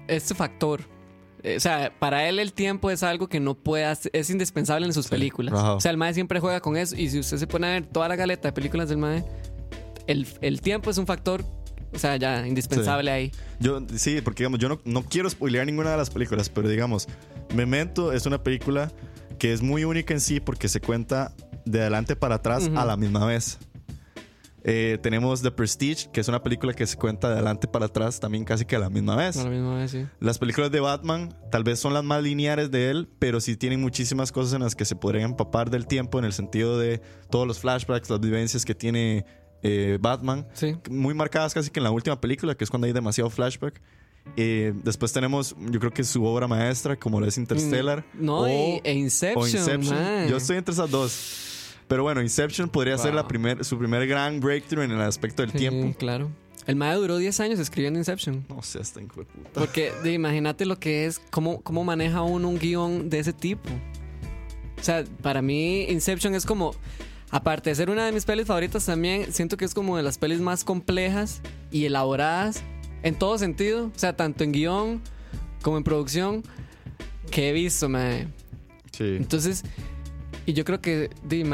[0.08, 0.82] este factor.
[1.44, 4.86] Eh, O sea, para él el tiempo es algo que no puede hacer- es indispensable
[4.86, 5.54] en sus películas.
[5.54, 7.86] O sea, el mae siempre juega con eso y si usted se pone a ver
[7.88, 9.26] toda la galeta de películas del mae,
[10.08, 11.44] el, el tiempo es un factor,
[11.94, 13.32] o sea, ya indispensable ahí.
[13.60, 17.08] Yo, sí, porque digamos, yo no, no quiero spoilear ninguna de las películas, pero digamos,
[17.54, 18.92] Memento es una película
[19.40, 21.34] que es muy única en sí porque se cuenta
[21.66, 23.58] de adelante para atrás a la misma vez.
[24.68, 28.20] Eh, tenemos The Prestige, que es una película que se cuenta de adelante para atrás
[28.20, 29.38] también casi que a la misma vez.
[29.38, 30.08] A la misma vez, sí.
[30.20, 33.80] Las películas de Batman tal vez son las más lineares de él, pero sí tienen
[33.80, 37.00] muchísimas cosas en las que se podrían empapar del tiempo en el sentido de
[37.30, 39.24] todos los flashbacks, las vivencias que tiene
[39.62, 40.48] eh, Batman.
[40.54, 40.76] Sí.
[40.90, 43.80] Muy marcadas casi que en la última película, que es cuando hay demasiado flashback.
[44.36, 48.04] Eh, después tenemos, yo creo que su obra maestra, como lo es Interstellar.
[48.16, 50.28] Mm, No, o, e Inception, o Inception.
[50.28, 51.52] Yo estoy entre esas dos.
[51.88, 53.22] Pero bueno, Inception podría ser Wow.
[53.22, 55.98] la primer, su primer gran breakthrough en el aspecto del Sí, tiempo.
[55.98, 56.32] claro.
[56.66, 58.44] El mae duró 10 años escribiendo Inception.
[58.50, 59.50] No sé, hasta hijo de puta.
[59.54, 63.70] Porque imagínate lo que es, cómo, cómo maneja uno un guion de ese tipo.
[64.80, 66.74] O sea, para mí Inception es como,
[67.30, 70.18] aparte de ser una de mis pelis favoritas también, siento que es como de las
[70.18, 72.64] pelis más complejas y elaboradas
[73.04, 73.92] en todo sentido.
[73.96, 75.02] O sea, tanto en guion
[75.62, 76.42] como en producción
[77.30, 78.28] que he visto, mae.
[78.92, 79.04] Sí.
[79.18, 79.64] Entonces,
[80.46, 81.10] y yo creo que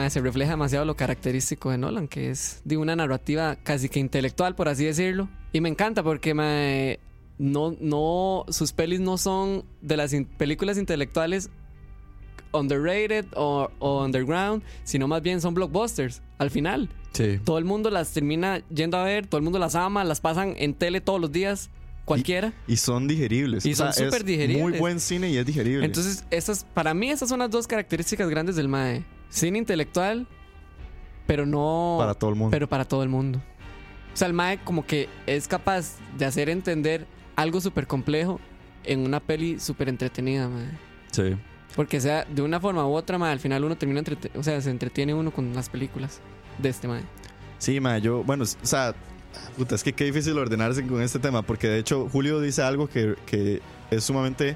[0.10, 4.56] se refleja demasiado lo característico de Nolan, que es de una narrativa casi que intelectual,
[4.56, 5.30] por así decirlo.
[5.54, 7.00] Y me encanta porque
[7.38, 11.50] no, no, sus pelis no son de las in- películas intelectuales
[12.54, 16.90] underrated o, o underground, sino más bien son blockbusters al final.
[17.14, 17.40] Sí.
[17.44, 20.54] Todo el mundo las termina yendo a ver, todo el mundo las ama, las pasan
[20.58, 21.70] en tele todos los días,
[22.06, 22.54] cualquiera.
[22.68, 23.66] Y son digeribles.
[23.66, 24.64] Y son súper digeribles.
[24.64, 25.86] Muy buen cine y es digerible.
[25.86, 29.04] Entonces, esas, para mí, esas son las dos características grandes del MAE.
[29.30, 30.28] Cine intelectual,
[31.28, 31.96] pero no.
[32.00, 32.52] Para todo el mundo.
[32.52, 33.42] Pero para todo el mundo.
[34.14, 38.40] O sea, el MAE como que es capaz de hacer entender algo súper complejo
[38.84, 40.70] en una peli súper entretenida, mae.
[41.12, 41.38] sí.
[41.76, 44.04] Porque sea de una forma u otra, mae, al final uno termina
[44.36, 46.20] o sea, se entretiene uno con las películas
[46.58, 47.04] de este mae.
[47.60, 48.94] Sí, ma, yo, bueno, o sea,
[49.58, 52.88] puta, es que qué difícil ordenarse con este tema, porque de hecho Julio dice algo
[52.88, 54.56] que, que es sumamente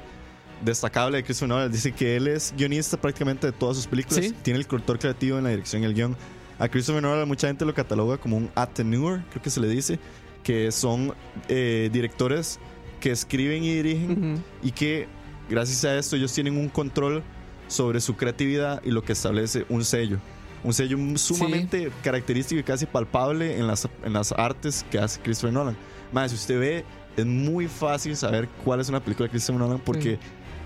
[0.64, 1.72] destacable de Christopher Nolan.
[1.72, 4.34] Dice que él es guionista prácticamente de todas sus películas, Sí.
[4.42, 6.16] tiene el cultor creativo en la dirección y el guion.
[6.60, 10.00] A Christopher Nolan mucha gente lo cataloga como un atteneur, creo que se le dice,
[10.44, 11.14] que son
[11.50, 12.60] eh, directores
[13.02, 14.42] que escriben y dirigen Ujú.
[14.64, 15.08] y que
[15.50, 17.22] gracias a esto ellos tienen un control
[17.68, 20.18] sobre su creatividad y lo que establece un sello.
[20.66, 25.54] Un sello sumamente característico y casi palpable en las, en las artes que hace Christopher
[25.54, 25.78] Nolan.
[26.12, 26.86] Más, si usted ve,
[27.16, 30.18] es muy fácil saber cuál es una película de Christopher Nolan porque,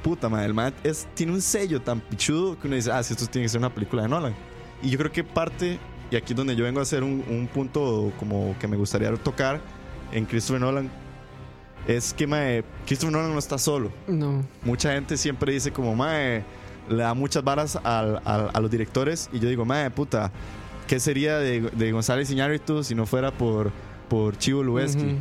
[0.02, 3.14] puta madre, el man es, tiene un sello tan pichudo que uno dice, ah, sí,
[3.14, 4.34] esto tiene que ser una película de Nolan.
[4.82, 5.78] Y yo creo que parte,
[6.10, 9.14] y aquí es donde yo vengo a hacer un, un punto como que me gustaría
[9.18, 9.60] tocar
[10.14, 10.90] en Christopher Nolan,
[11.88, 13.92] es que mae, Christopher Nolan no está solo.
[14.08, 14.46] No.
[14.64, 16.44] Mucha gente siempre dice como, mae,
[16.90, 20.32] le da muchas varas al- al- a los directores y yo digo, mae, puta,
[20.88, 23.72] ¿qué sería de, de González Iñárritu si no fuera por,
[24.10, 25.16] por Chivo Lubeski?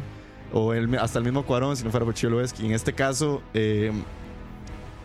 [0.52, 2.64] O el, hasta el mismo Cuarón si no fuera por Chivo Lubeski.
[2.64, 3.92] En este caso, eh,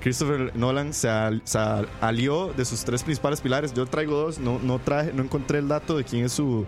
[0.01, 3.73] Christopher Nolan se, al- se al- alió de sus tres principales pilares.
[3.73, 6.65] Yo traigo dos, no, no, traje, no encontré el dato de quién es su,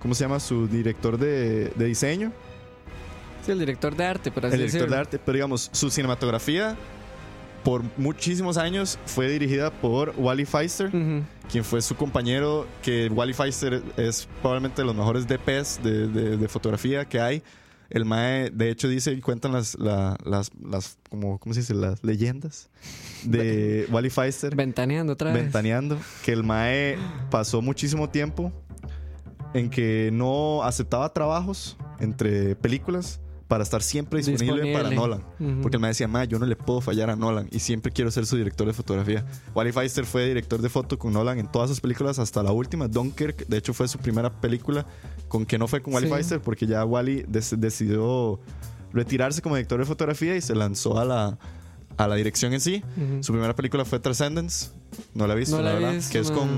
[0.00, 0.40] ¿cómo se llama?
[0.40, 2.32] Su director de, de diseño
[3.44, 4.94] Sí, el director de arte, por así el director decirlo.
[4.94, 6.76] de arte, pero digamos, su cinematografía
[7.64, 11.22] por muchísimos años fue dirigida por Wally Feister, Ujú.
[11.50, 16.36] quien fue su compañero, que Wally Feister es probablemente de los mejores DPs de, de-
[16.36, 17.42] de fotografía que hay.
[17.90, 21.74] El Mae, de hecho, dice y cuentan las, la- las, las como, ¿cómo se dice?
[21.74, 22.70] Las leyendas
[23.24, 25.42] de Wally Feister Ventaneando otra vez.
[25.42, 26.96] ventaneando, que el Mae
[27.30, 28.50] pasó muchísimo tiempo
[29.54, 33.20] en que no aceptaba trabajos entre películas
[33.52, 34.72] para estar siempre disponible, Disponible.
[34.82, 35.20] para Nolan.
[35.38, 35.60] Ujú.
[35.60, 38.10] Porque el Mae decía, Mae, yo no le puedo fallar a Nolan y siempre quiero
[38.10, 39.26] ser su director de fotografía.
[39.54, 42.88] Wally Feister fue director de foto con Nolan en todas sus películas hasta la última.
[42.88, 44.86] Dunkirk, de hecho, fue su primera película
[45.28, 46.14] con que no fue con Wally Sí.
[46.14, 48.40] Feister porque ya Wally decidió
[48.90, 51.38] retirarse como director de fotografía y se lanzó a la,
[51.98, 52.82] a la dirección en sí.
[52.96, 53.22] Ujú.
[53.22, 54.70] Su primera película fue Transcendence.
[55.12, 55.92] No la he visto, No la la verdad.
[55.92, 56.48] visto, que es con.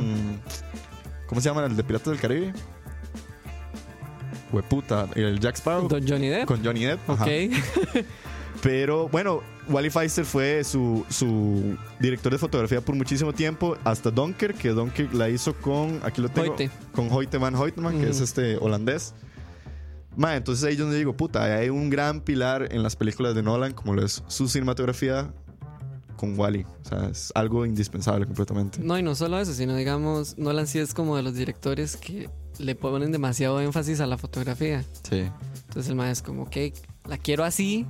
[1.26, 1.66] ¿Cómo se llama?
[1.66, 2.52] El de Piratas del Caribe.
[4.54, 5.08] Hueputa.
[5.14, 5.88] El Jack Sparrow.
[5.88, 6.46] Don Johnny Depp.
[6.46, 6.98] Con Johnny Depp.
[7.10, 7.24] ajá.
[7.24, 7.30] Ok.
[8.62, 13.76] Pero bueno, Wally Feister fue su, su director de fotografía por muchísimo tiempo.
[13.84, 16.00] Hasta Dunkirk, que Dunkirk la hizo con.
[16.02, 16.52] Aquí lo tengo.
[16.52, 16.70] Hoyte.
[16.92, 18.10] Con Hoyte van Hoytman, que Ujú.
[18.10, 19.12] es este holandés.
[20.16, 23.42] Ma, entonces ahí es donde digo, puta, hay un gran pilar en las películas de
[23.42, 25.34] Nolan, como lo es su cinematografía
[26.16, 26.64] con Wally.
[26.84, 28.78] O sea, es algo indispensable completamente.
[28.80, 32.30] No, y no solo eso, sino digamos, Nolan sí es como de los directores que
[32.58, 34.84] le ponen demasiado énfasis a la fotografía.
[35.08, 35.30] Sí.
[35.68, 36.56] Entonces el mae es como, ok,
[37.08, 37.86] la quiero así,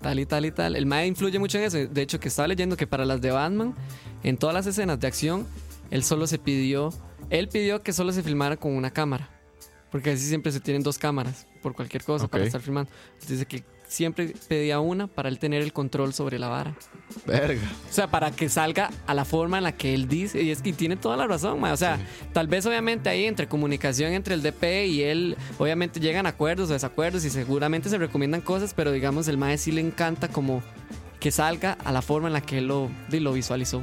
[0.00, 0.76] tal y tal y tal.
[0.76, 1.78] El mae influye mucho en eso.
[1.78, 3.74] De hecho, que estaba leyendo que para las de Batman,
[4.22, 5.46] en todas las escenas de acción,
[5.90, 6.90] él solo se pidió,
[7.30, 9.30] él pidió que solo se filmara con una cámara.
[9.90, 12.90] Porque así siempre se tienen dos cámaras por cualquier cosa para estar filmando.
[13.14, 16.74] Entonces dice que siempre pedía una para él tener el control sobre la vara.
[17.26, 17.60] Verga.
[17.88, 20.42] O sea, para que salga a la forma en la que él dice.
[20.42, 21.72] Y es que tiene toda la razón, mae.
[21.72, 21.98] O sea,
[22.32, 26.70] tal vez obviamente ahí entre comunicación entre el DP y él, obviamente llegan a acuerdos
[26.70, 30.62] o desacuerdos y seguramente se recomiendan cosas, pero digamos, el mae sí le encanta como
[31.18, 33.82] que salga a la forma en la que él lo, lo visualizó.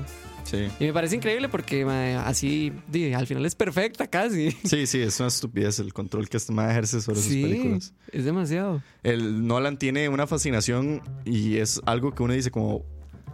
[0.50, 0.68] Sí.
[0.80, 4.52] Y me parece increíble porque mae, así, di, al final es perfecta casi.
[4.64, 7.94] Sí, sí, es una estupidez el control que este man ejerce sobre sus Sí, películas.
[8.12, 8.82] es demasiado.
[9.04, 12.86] El Nolan tiene una fascinación y es algo que uno dice como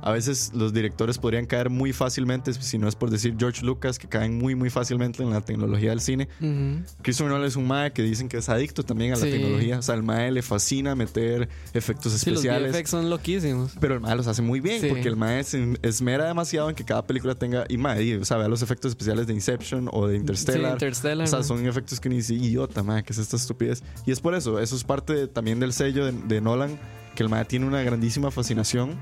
[0.05, 3.97] a veces los directores podrían caer muy fácilmente, si no es por decir George Lucas,
[3.97, 6.27] que caen muy muy fácilmente en la tecnología del cine.
[6.41, 6.83] Ujú.
[7.01, 9.79] Christopher Nolan es un mae que dicen que es adicto también a la tecnología.
[9.79, 12.73] O sea, el mae le fascina meter efectos Sí, los especiales.
[12.73, 13.71] VFX son loquísimos.
[13.79, 14.87] pero el mae los hace muy bien Sí.
[14.89, 17.63] porque el mae se esmera demasiado en que cada película tenga.
[17.69, 20.73] Y mae, y, o sea, vea los efectos especiales de Inception o de Interstellar.
[20.73, 23.81] Interstellar, O sea, son efectos que uno dice, idiota, mae, que es esta estupidez.
[24.05, 26.77] Y es por eso, eso es parte de- también del sello de, de Nolan,
[27.15, 28.97] que el mae tiene una grandísima fascinación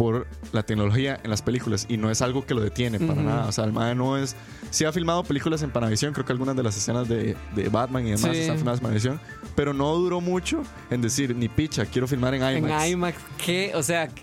[0.00, 3.46] por la tecnología en las películas y no es algo que lo detiene para nada.
[3.48, 4.34] O sea, el mae no es.
[4.70, 8.06] Sí ha filmado películas en Panavision, creo que algunas de las escenas de, de Batman
[8.06, 8.38] y demás Sí.
[8.38, 9.20] están filmadas en Panavision,
[9.54, 12.82] pero no duró mucho en decir, ni picha, quiero filmar en IMAX.
[12.84, 13.72] En IMAX, ¿qué?
[13.74, 14.22] O sea, qué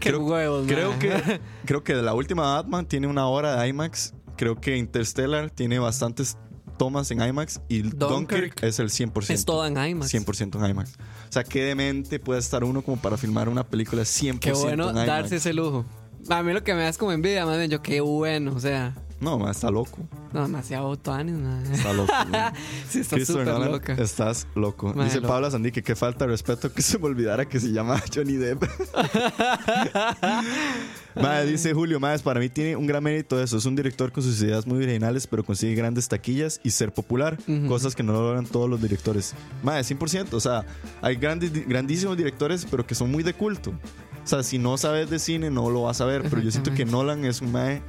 [0.00, 4.14] Creo- huevos, Creo que, creo que la última Batman tiene una hora de IMAX.
[4.36, 6.36] Creo que Interstellar tiene bastantes
[6.82, 9.30] tomas en IMAX y Dunkirk, Dunkirk es el 100%.
[9.30, 10.12] Es todo en IMAX.
[10.12, 10.94] 100% en IMAX.
[10.94, 14.90] O sea, qué demente puede estar uno como para filmar una película 100% Qué bueno
[14.90, 15.06] en IMAX.
[15.06, 15.84] darse ese lujo.
[16.28, 18.58] A mí lo que me da es como envidia, más bien yo, qué bueno, o
[18.58, 19.98] sea, No, ma, está loco.
[20.32, 21.72] no, demasiado tuanis, mae.
[21.72, 22.12] Está loco.
[22.88, 23.94] Sí, está loca.
[23.94, 24.92] Estás loco.
[24.94, 25.28] Dice loco.
[25.28, 28.34] Pablo Sandy que qué falta de respeto que se me olvidara que se llama Johnny
[28.34, 28.64] Depp.
[31.14, 33.58] Madre, dice Julio, Madre, para mí tiene un gran mérito eso.
[33.58, 37.38] Es un director con sus ideas muy originales, pero consigue grandes taquillas y ser popular,
[37.68, 39.34] cosas que no logran todos los directores.
[39.62, 40.32] Madre, 100%.
[40.32, 40.64] O sea,
[41.00, 43.70] hay grandes, grandísimos directores, pero que son muy de culto.
[43.70, 46.22] O sea, si no sabes de cine, no lo vas a ver.
[46.28, 46.84] Pero yo siento que.
[46.84, 47.82] Nolan es un Madre,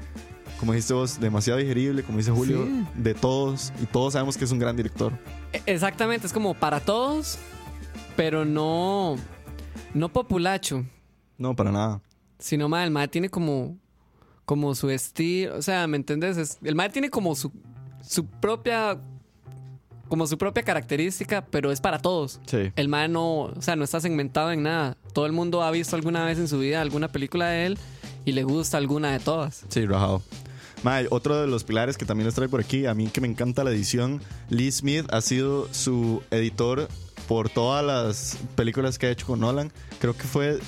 [0.64, 2.86] como dijiste vos, demasiado digerible, como dice Julio, Sí.
[2.96, 3.74] de todos.
[3.82, 5.12] Y todos sabemos que es un gran director.
[5.52, 7.38] E- Exactamente, es como para todos,
[8.16, 9.18] pero no,
[9.94, 10.86] no populacho,
[11.38, 12.00] No, para nada.
[12.40, 13.76] sino mae, el mae tiene como,
[14.46, 16.38] como su estilo, o sea, ¿me entendés?
[16.38, 17.52] Es- el mae tiene como su,
[18.02, 18.98] su propia,
[20.08, 22.40] como su propia característica, pero es para todos.
[22.46, 22.72] Sí.
[22.78, 24.96] El mae no, o sea, no está segmentado en nada.
[25.12, 27.78] Todo el mundo ha visto alguna vez en su vida alguna película de él
[28.26, 29.66] y le gusta alguna de todas.
[29.68, 30.22] Sí, rajado.
[30.84, 33.28] Mae, otro de los pilares que también les trae por aquí, a mí que me
[33.28, 36.88] encanta la edición, Lee Smith ha sido su editor
[37.28, 39.72] por todas las películas que ha hecho con Nolan.
[40.02, 40.60] Creo que fue,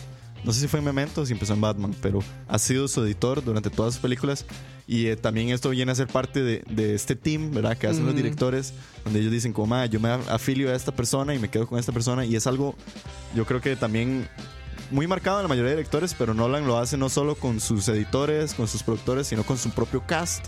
[0.46, 3.04] no sé si fue en Memento o si empezó en Batman, pero ha sido su
[3.04, 4.46] editor durante todas sus películas.
[4.88, 7.76] Y eh, también esto viene a ser parte de, de este team, ¿verdad?
[7.78, 8.18] Que hacen los Ujú.
[8.22, 8.72] directores,
[9.04, 11.80] donde ellos dicen como, "Mae, yo me afilio a esta persona y me quedo con
[11.80, 12.24] esta persona.
[12.24, 12.76] Y es algo,
[13.36, 14.30] yo creo que también
[14.92, 17.88] muy marcado en la mayoría de directores, pero Nolan lo hace no solo con sus
[17.88, 20.46] editores, con sus productores, sino con su propio cast.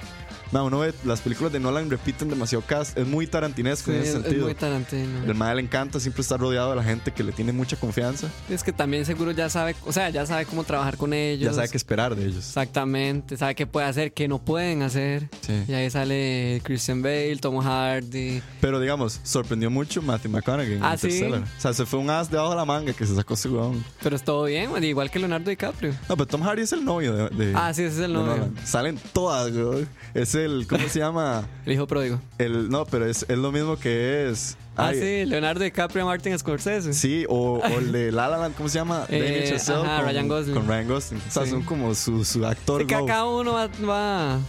[0.51, 2.97] No, uno ve, las películas de Nolan repiten demasiado cast.
[2.97, 4.45] Es muy tarantinesco Sí, en ese es, es sentido.
[4.45, 5.23] muy Tarantino.
[5.25, 8.27] El mae le encanta siempre estar rodeado de la gente que le tiene mucha confianza.
[8.49, 11.45] Es que también seguro ya sabe, o sea, ya sabe cómo trabajar con ellos.
[11.49, 12.47] Ya sabe qué esperar de ellos.
[12.47, 15.29] Exactamente, sabe qué puede hacer, qué no pueden hacer.
[15.41, 15.63] Sí.
[15.67, 18.41] Y ahí sale Christian Bale, Tom Hardy.
[18.61, 21.23] Pero digamos, sorprendió mucho Matthew McConaughey en Ah, ¿sí?
[21.23, 23.83] O sea, se fue un as debajo de la manga que se sacó su weón.
[24.01, 25.91] Pero es todo bien, man, igual que Leonardo DiCaprio.
[26.09, 27.29] No, pero Tom Hardy es el novio de.
[27.45, 28.49] de- Ah, sí, ese es el novio.
[28.63, 29.87] Salen todas, weón.
[30.13, 30.67] Es el.
[30.67, 31.47] ¿Cómo se llama?
[31.65, 32.19] El hijo pródigo.
[32.37, 34.57] El, no, pero es, es lo mismo que es.
[34.75, 36.93] Ah, Ay, sí, Leonardo DiCaprio Martin Scorsese.
[36.93, 39.05] Sí, o, o el de La La Land, ¿cómo se llama?
[39.09, 40.55] Eh, Damien Chazelle ajá, con, Ryan Gosling.
[40.55, 41.21] con Ryan Gosling.
[41.27, 41.49] O sea, Sí.
[41.49, 42.81] son como su, su actor.
[42.81, 44.39] Sí, que cada uno va, va,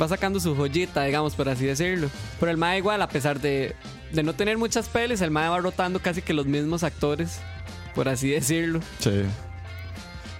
[0.00, 2.10] va sacando su joyita, digamos, por así decirlo.
[2.40, 3.76] Pero el MAE igual, a pesar de,
[4.12, 7.38] de no tener muchas pelis, el MAE va rotando casi que los mismos actores,
[7.94, 8.80] por así decirlo.
[8.98, 9.22] Sí.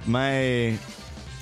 [0.06, 0.76] Mae,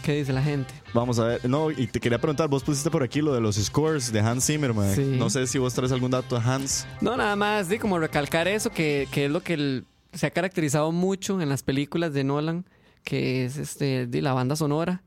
[0.05, 0.73] ¿Qué dice la gente?
[0.93, 1.49] vamos a ver.
[1.49, 4.45] No, y te quería preguntar, vos pusiste por aquí lo de los scores de Hans
[4.47, 4.73] Zimmer.
[4.95, 5.17] Sí.
[5.19, 6.87] No sé si vos traes algún dato de Hans.
[7.01, 10.31] No, nada más, de como recalcar eso, que, que es lo que el- se ha
[10.31, 12.67] caracterizado mucho en las películas de Nolan,
[13.03, 15.03] que es este de la banda sonora.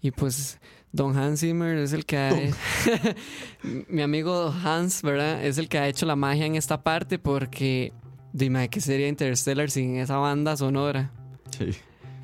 [0.00, 0.58] Y pues
[0.90, 2.30] Don Hans Zimmer es el que ha...
[3.88, 5.44] Mi amigo Hans, ¿verdad?
[5.44, 7.92] Es el que ha hecho la magia en esta parte porque...
[8.34, 11.10] Dime, ¿qué sería Interstellar sin esa banda sonora?
[11.56, 11.70] Sí.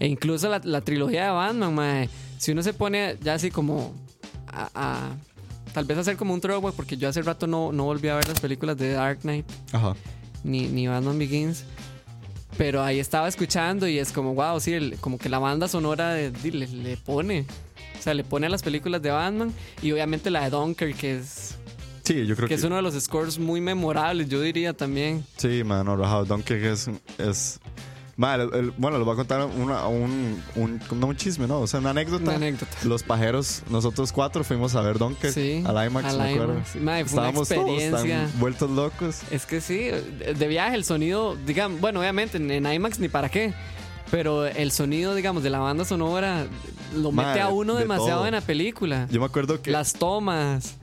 [0.01, 3.92] E incluso la, la trilogía de Batman, mae, si uno se pone ya así como
[4.46, 5.11] a, a-
[5.72, 8.26] tal vez hacer como un throwback, porque yo hace rato no, no volví a ver
[8.28, 9.94] las películas de Dark Knight Ajá.
[10.44, 11.64] ni, ni Batman Begins.
[12.57, 16.11] Pero ahí estaba escuchando y es como, wow, sí, el- como que la banda sonora
[16.14, 17.44] de- de- le, le pone.
[17.99, 21.18] O sea, le pone a las películas de Batman y obviamente la de Dunkirk, que
[21.18, 21.57] es,
[22.05, 22.59] Sí, yo creo que que.
[22.59, 25.26] es uno de los scores muy memorables, yo diría también.
[25.36, 26.24] Sí, mano, rajado.
[26.24, 26.88] Dunkirk es,
[27.18, 27.61] es
[28.20, 31.60] El- bueno, les voy a contar una- un, un, no un chisme, ¿no?
[31.60, 32.24] O sea, una anécdota.
[32.24, 32.72] Una anécdota.
[32.82, 36.52] Los pajeros, nosotros cuatro fuimos a ver Donkey Sí, al IMAX, al me acuerdo.
[36.54, 36.74] IMAX.
[36.76, 38.28] Ma, fue una Estábamos todos experiencia.
[38.30, 39.20] tan vueltos locos.
[39.30, 39.90] Es que sí,
[40.36, 43.54] de viaje el sonido, digamos, bueno, obviamente en, en IMAX ni para qué,
[44.10, 46.46] pero el sonido, digamos, de la banda sonora
[46.96, 48.26] lo mete a uno de demasiado todo.
[48.26, 49.06] en la película.
[49.12, 50.78] Yo me acuerdo que Las tomas,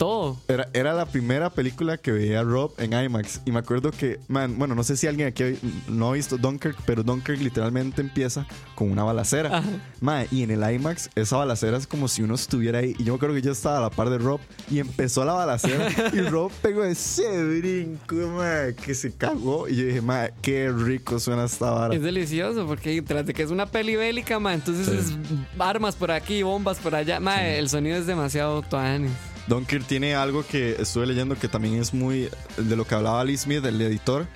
[0.00, 0.38] todo.
[0.48, 3.42] era, era la primera película que veía Rob en IMAX.
[3.44, 6.78] Y me acuerdo que, man, bueno, no sé si alguien aquí no ha visto Dunkirk,
[6.86, 9.58] pero Dunkirk literalmente empieza con una balacera.
[9.58, 9.68] Ajá.
[10.00, 12.96] Ma, y en el IMAX, esa balacera es como si uno estuviera ahí.
[12.98, 14.40] Y yo me acuerdo que yo estaba a la par de Rob
[14.70, 15.88] y empezó la balacera.
[16.14, 19.68] y Rob pegó ese brinco, ma, que se cagó.
[19.68, 21.94] Y yo dije, ma, qué rico suena esta vara.
[21.94, 25.14] Es delicioso porque tras de que es una peli bélica, ma, entonces es
[25.58, 29.10] armas por aquí, bombas por allá, ma, el sonido es demasiado tuanis.
[29.50, 33.36] Dunkirk tiene algo que estuve leyendo que también es muy de lo que hablaba Lee
[33.36, 34.28] Smith, el editor,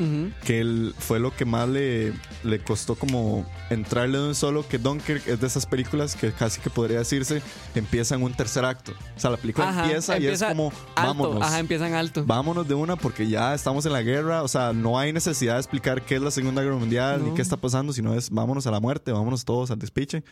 [0.45, 2.13] que él fue lo que más le,
[2.43, 6.61] le costó como entrarle de un solo, que Dunkirk es de esas películas que casi
[6.61, 7.43] que podría decirse
[7.77, 8.93] empieza en un tercer acto.
[9.17, 11.43] O sea, la película Ajá, empieza, y es como, alto, vámonos.
[11.43, 12.25] Ajá, empiezan alto.
[12.27, 15.61] Vámonos de una porque ya estamos en la guerra, o sea, no hay necesidad de
[15.61, 17.35] explicar qué es la Segunda Guerra Mundial ni No.
[17.37, 20.25] qué está pasando, sino es vámonos a la muerte, vámonos todos al despiche.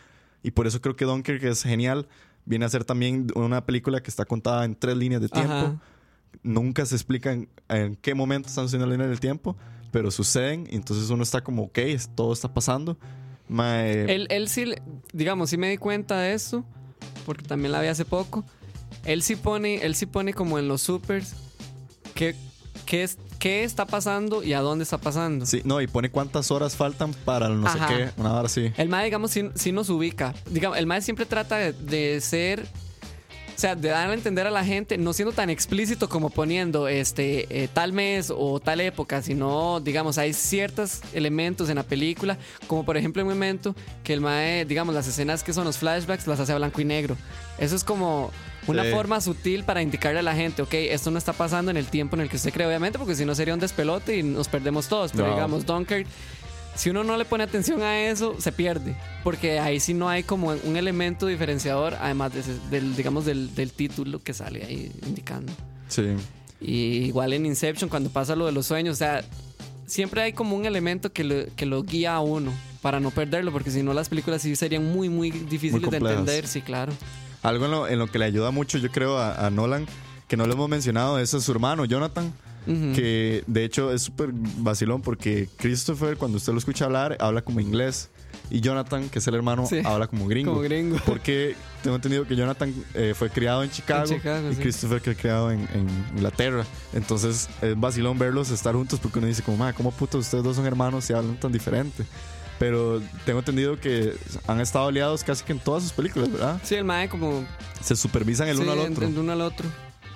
[0.43, 2.05] Y por eso creo que Dunkirk es genial.
[2.45, 5.53] Viene a ser también una película que está contada en tres líneas de tiempo.
[5.53, 5.81] Ajá.
[6.41, 9.55] Nunca se explica en, en qué momento están sucediendo las líneas del tiempo,
[9.91, 11.79] pero suceden y entonces uno está como, ok,
[12.15, 12.97] todo está pasando.
[13.47, 14.73] Mae, Él, él sí,
[15.13, 16.65] digamos, sí me di cuenta de esto,
[17.25, 18.43] porque también la vi hace poco.
[19.05, 21.35] Él sí pone, él sí pone como en los supers
[22.13, 22.35] qué,
[22.85, 25.45] qué, es, qué está pasando y a dónde está pasando.
[25.45, 27.87] sí, no, y pone cuántas horas faltan para el no Ajá.
[27.87, 28.71] sé qué, una hora así.
[28.77, 30.33] El MAE, digamos, sí, sí nos ubica.
[30.49, 32.65] Digamos, el MAE siempre trata de, de ser.
[33.55, 36.87] O sea, de dar a entender a la gente, no siendo tan explícito como poniendo
[36.87, 42.39] este eh, tal mes o tal época, sino, digamos, hay ciertos elementos en la película,
[42.65, 45.77] como por ejemplo en un momento que el MAE, digamos, las escenas que son los
[45.77, 47.15] flashbacks las hace a blanco y negro.
[47.59, 48.31] Eso es como
[48.67, 48.91] una Sí.
[48.91, 52.15] forma sutil para indicarle a la gente, ok, esto no está pasando en el tiempo
[52.15, 54.87] en el que usted cree, obviamente, porque si no sería un despelote y nos perdemos
[54.87, 55.11] todos.
[55.11, 55.33] Pero No.
[55.35, 56.07] digamos, Dunkirk
[56.75, 58.95] si uno no le pone atención a eso, se pierde.
[59.23, 63.53] Porque ahí sí no hay como un elemento diferenciador, además de ese- del, digamos, del,
[63.53, 65.53] del título que sale ahí indicando.
[65.87, 66.15] Sí.
[66.59, 69.23] Y igual en Inception, cuando pasa lo de los sueños, o sea,
[69.85, 72.51] siempre hay como un elemento que lo, que lo guía a uno
[72.81, 76.47] para no perderlo, porque si no las películas sí serían muy, muy difíciles de entender,
[76.47, 76.91] sí, claro.
[77.43, 79.85] Algo en lo, en lo que le ayuda mucho, yo creo, a, a Nolan,
[80.27, 82.33] que no lo hemos mencionado, es a su hermano, Jonathan.
[82.65, 87.59] Que de hecho es súper vacilón porque Christopher, cuando usted lo escucha hablar, habla como
[87.59, 88.09] inglés.
[88.49, 89.81] Y Jonathan, que es el hermano, Sí.
[89.83, 90.51] habla como gringo.
[90.53, 90.97] Como gringo.
[91.05, 94.61] Porque tengo entendido que Jonathan eh, fue criado en Chicago, En Chicago, y sí.
[94.61, 96.63] Christopher fue criado en, en Inglaterra.
[96.93, 100.55] Entonces es vacilón verlos estar juntos porque uno dice como, "Ma, ¿cómo puto ustedes dos
[100.55, 102.05] son hermanos y hablan tan diferente?
[102.63, 104.13] Pero tengo entendido que
[104.47, 106.61] han estado aliados casi que en todas sus películas, ¿verdad?
[106.63, 107.45] Sí, el mae como...
[107.81, 109.05] Se supervisan el sí, uno al otro.
[109.05, 109.67] El uno al otro.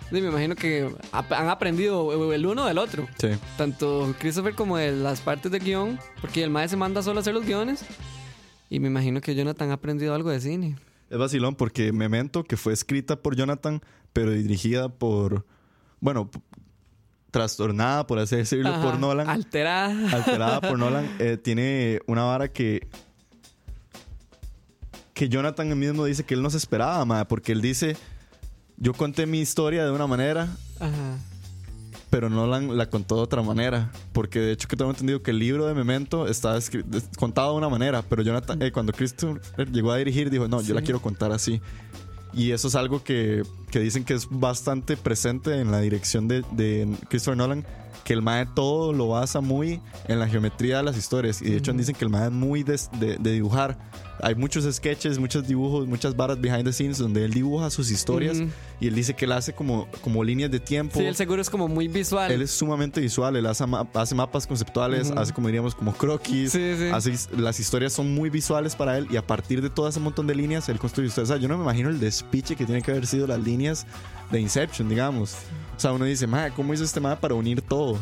[0.10, 3.06] Sí, me imagino que ap- han aprendido el uno del otro.
[3.20, 3.32] Sí.
[3.58, 7.22] tanto Christopher como de las partes del guion, porque el maestro se manda solo a
[7.22, 7.84] hacer los guiones.
[8.70, 10.78] Y me imagino que Jonathan ha aprendido algo de cine.
[11.10, 13.82] Es vacilón porque Memento, que fue escrita por Jonathan,
[14.14, 15.46] pero dirigida por,
[16.00, 16.30] bueno,
[17.32, 20.16] trastornada, por así decirlo, Ajá, por Nolan, Alterada.
[20.16, 22.88] alterada por Nolan, eh, tiene una vara que
[25.14, 27.98] que Jonathan mismo dice que él no se esperaba, ma, porque él dice,
[28.78, 30.48] yo conté mi historia de una manera,
[30.80, 31.18] Ajá.
[32.12, 33.92] pero Nolan la contó de otra manera.
[34.14, 36.60] Porque de hecho que tengo entendido que el libro de Memento está
[37.18, 40.76] contado de una manera, pero Jonathan, eh, cuando Christopher llegó a dirigir, dijo, no, yo
[40.76, 41.60] la quiero contar así.
[42.38, 46.46] Y eso es algo que, que dicen que es bastante presente en la dirección de,
[46.52, 47.66] de Christopher Nolan,
[48.08, 51.42] que el MAE todo lo basa muy en la geometría de las historias.
[51.42, 53.78] Y de hecho dicen que el MAE es muy de, de- de dibujar.
[54.24, 58.42] Hay muchos sketches, muchos dibujos, muchas varas behind the scenes donde él dibuja sus historias
[58.80, 60.98] y él dice que él hace como, como líneas de tiempo.
[61.00, 62.32] Sí, el seguro es como muy visual.
[62.32, 66.54] Él es sumamente visual, él hace, ma- hace mapas conceptuales, hace como diríamos como croquis,
[66.54, 66.90] Sí, sí.
[66.94, 70.26] hace las historias son muy visuales para él y a partir de todo ese montón
[70.28, 71.30] de líneas él construye historias.
[71.30, 73.86] O sea, yo no me imagino el despiche que tiene que haber sido las líneas
[74.32, 75.36] de Inception, digamos.
[75.78, 77.98] O sea, uno dice, "Ma, ¿cómo hizo este mapa para unir todo?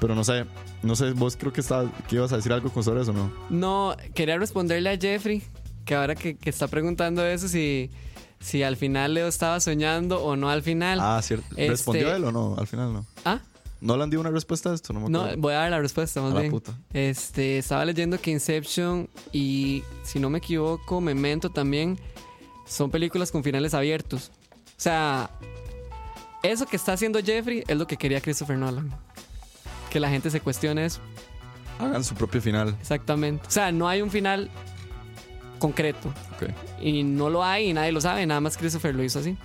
[0.00, 0.44] Pero no sé,
[0.82, 3.32] no sé, vos creo que, está, que ibas a decir algo con sobre eso, ¿no?
[3.50, 5.42] No, quería responderle a Jeffrey,
[5.84, 7.90] que ahora que, que está preguntando eso, si,
[8.38, 10.98] si al final Leo estaba soñando o no al final.
[11.02, 11.46] Ah, cierto.
[11.50, 12.54] Este- ¿Respondió él o no?
[12.58, 13.06] Al final no.
[13.24, 13.40] Ah,
[13.82, 14.92] ¿No le han dio una respuesta a esto?
[14.92, 16.52] No me no, voy a dar la respuesta más A la bien.
[16.52, 16.74] puta.
[16.92, 21.98] Este, estaba leyendo que Inception y, si no me equivoco, Memento también
[22.66, 24.30] son películas con finales abiertos.
[24.66, 25.30] O sea,
[26.42, 28.90] eso que está haciendo Jeffrey es lo que quería Christopher Nolan.
[29.90, 31.00] Que la gente se cuestione eso.
[31.78, 32.76] hagan su propio final.
[32.80, 33.46] Exactamente.
[33.46, 34.50] O sea, no hay un final
[35.58, 36.08] concreto.
[36.36, 36.50] Ok.
[36.80, 38.24] Y no lo hay y nadie lo sabe.
[38.26, 39.36] Nada más Christopher lo hizo así.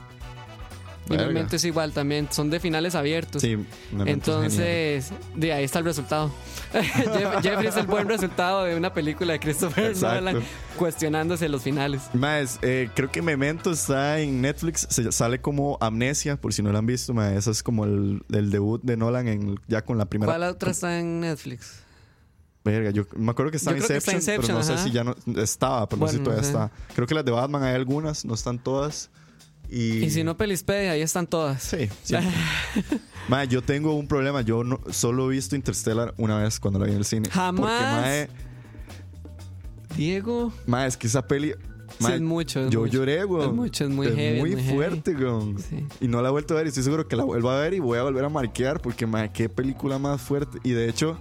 [1.10, 2.28] Y realmente es igual también.
[2.32, 3.42] Son de finales abiertos.
[3.42, 3.58] Sí,
[3.92, 4.42] Memento.
[4.42, 6.32] Entonces, de ahí está el resultado.
[6.74, 10.16] Jeff- Jeffrey es el buen resultado de una película de Christopher Exacto.
[10.32, 10.44] Nolan
[10.78, 12.02] cuestionándose los finales.
[12.14, 14.88] Más, eh, creo que Memento está en Netflix.
[14.90, 17.14] Se sale como Amnesia, por si no lo han visto.
[17.14, 20.32] Ma, eso es como el, el debut de Nolan en, ya con la primera.
[20.32, 21.82] ¿Cuál otra está en Netflix?
[22.64, 24.92] Verga, yo me acuerdo que estaba creo que está Inception, pero no Inception, sé si
[24.92, 26.72] ya no estaba, pero no sé si Bueno, todavía está.
[26.96, 29.12] Creo que las de Batman hay algunas, no están todas.
[29.70, 31.62] Y, Y si no, Pelispedia, ahí están todas.
[31.64, 32.32] Sí, siempre.
[33.28, 34.42] Ma, yo tengo un problema.
[34.42, 37.30] Yo no, solo he visto Interstellar una vez cuando la vi en el cine.
[37.30, 37.60] Jamás.
[37.60, 38.30] Porque, mae,
[39.98, 40.54] Diego.
[40.68, 41.54] mae, es que esa peli.
[41.98, 42.94] Sí, mae, es mucho, es yo mucho.
[42.94, 43.48] lloré, güey.
[43.48, 45.56] Es mucho, es muy heavy, es muy fuerte, güey.
[45.58, 45.86] Sí.
[46.02, 46.68] Y no la he vuelto a ver.
[46.68, 48.82] Y estoy seguro que la vuelvo a ver y voy a volver a marquear.
[48.82, 50.60] Porque, mae, qué película más fuerte.
[50.64, 51.18] Y de hecho,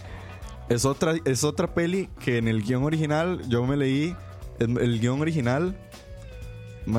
[0.68, 4.16] es otra, es otra peli que en el guion original yo me leí.
[4.58, 5.76] El, el guion original.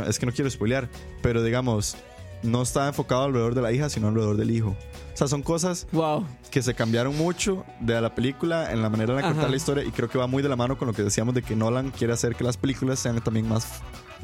[0.08, 0.88] Es que no quiero spoilear.
[1.22, 1.96] Pero digamos,
[2.44, 4.70] no estaba enfocado alrededor de la hija, sino alrededor del hijo.
[5.14, 6.26] O sea, son cosas Wow.
[6.50, 9.32] que se cambiaron mucho de la película en la manera de Ajá.
[9.32, 11.36] contar la historia y creo que va muy de la mano con lo que decíamos
[11.36, 13.68] de que Nolan quiere hacer que las películas sean también más,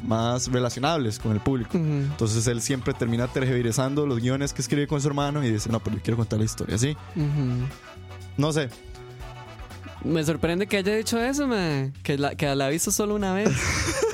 [0.02, 1.76] más relacionables con el público.
[1.76, 1.84] Ujú.
[1.86, 5.80] Entonces él siempre termina tergiversando los guiones que escribe con su hermano y dice, no,
[5.80, 6.96] pero yo quiero contar la historia así.
[7.14, 7.66] Ujú.
[8.38, 8.70] No sé,
[10.02, 11.92] Me sorprende que haya dicho eso, man.
[12.02, 13.50] Que la, que la ha visto solo una vez.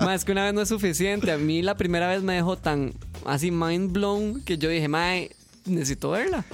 [0.00, 1.32] Ma, es que una vez no es suficiente.
[1.32, 2.92] A mí la primera vez me dejó tan
[3.24, 5.30] así mind blown que yo dije, mae,
[5.64, 6.44] necesito verla.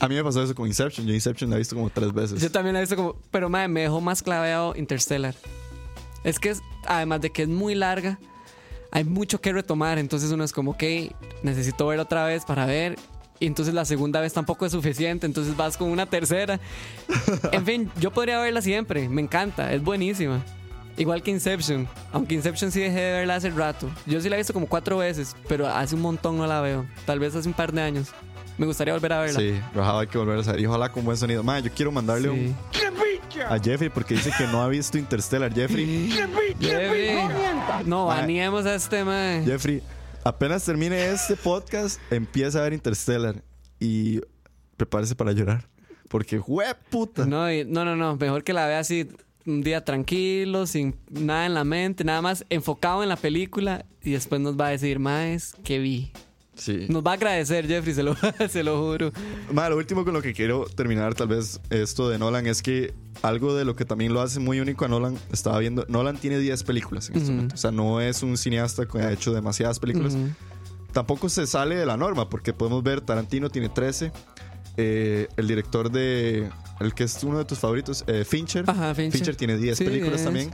[0.00, 1.06] a mí me pasó eso con Inception.
[1.06, 2.40] Yo Inception la he visto como tres veces.
[2.40, 5.34] Yo también la he visto como, pero mae, me dejó más claveado Interstellar.
[6.24, 8.18] Es que es, además de que es muy larga,
[8.90, 9.98] hay mucho que retomar.
[9.98, 10.82] Entonces uno es como, ok,
[11.42, 12.96] necesito verla otra vez para ver.
[13.40, 15.26] Y entonces la segunda vez tampoco es suficiente.
[15.26, 16.60] Entonces vas con una tercera.
[17.50, 19.08] En fin, yo podría verla siempre.
[19.08, 20.44] Me encanta, es buenísima.
[20.96, 21.88] Igual que Inception.
[22.12, 23.90] Aunque Inception sí dejé de verla hace rato.
[24.06, 26.86] Yo sí la he visto como cuatro veces, pero hace un montón no la veo.
[27.06, 28.08] Tal vez hace un par de años.
[28.58, 29.38] Me gustaría volver a verla.
[29.40, 30.60] Sí, Rajado hay que volver a saber.
[30.60, 31.42] Y ojalá con buen sonido.
[31.42, 32.34] Ma, yo quiero mandarle Sí.
[32.34, 32.56] un,
[33.48, 35.52] a Jeffrey porque dice que no ha visto Interstellar.
[35.52, 36.10] Jeffrey,
[36.60, 37.16] Jeffrey.
[37.86, 38.20] No, Mae.
[38.20, 39.42] baneemos a este mae.
[39.44, 39.82] Jeffrey,
[40.22, 43.42] apenas termine este podcast, empieza a ver Interstellar
[43.80, 44.20] y
[44.76, 45.66] prepárese para llorar.
[46.08, 47.24] Porque, ¡jue puta!
[47.24, 48.16] No, no, no, no.
[48.16, 49.08] Mejor que la vea así
[49.46, 54.12] un día tranquilo, sin nada en la mente, nada más enfocado en la película y
[54.12, 56.12] después nos va a decir, más que vi.
[56.54, 56.86] Sí.
[56.90, 58.14] Nos va a agradecer, Jeffrey, se lo,
[58.48, 59.10] se lo juro.
[59.52, 62.92] Ma, lo último con lo que quiero terminar, tal vez, esto de Nolan, es que
[63.22, 66.38] algo de lo que también lo hace muy único a Nolan, estaba viendo, Nolan tiene
[66.38, 67.32] 10 películas en este Ujú.
[67.36, 67.54] momento.
[67.54, 70.14] O sea, no es un cineasta que ha hecho demasiadas películas.
[70.14, 70.28] Ujú.
[70.92, 74.12] Tampoco se sale de la norma, porque podemos ver, Tarantino tiene 13.
[74.76, 76.50] Eh, el director de,
[76.80, 78.64] el que es uno de tus favoritos, eh, Fincher.
[78.68, 79.36] Ajá, Fincher.
[79.36, 80.24] tiene 10 Sí, películas 10.
[80.24, 80.50] también.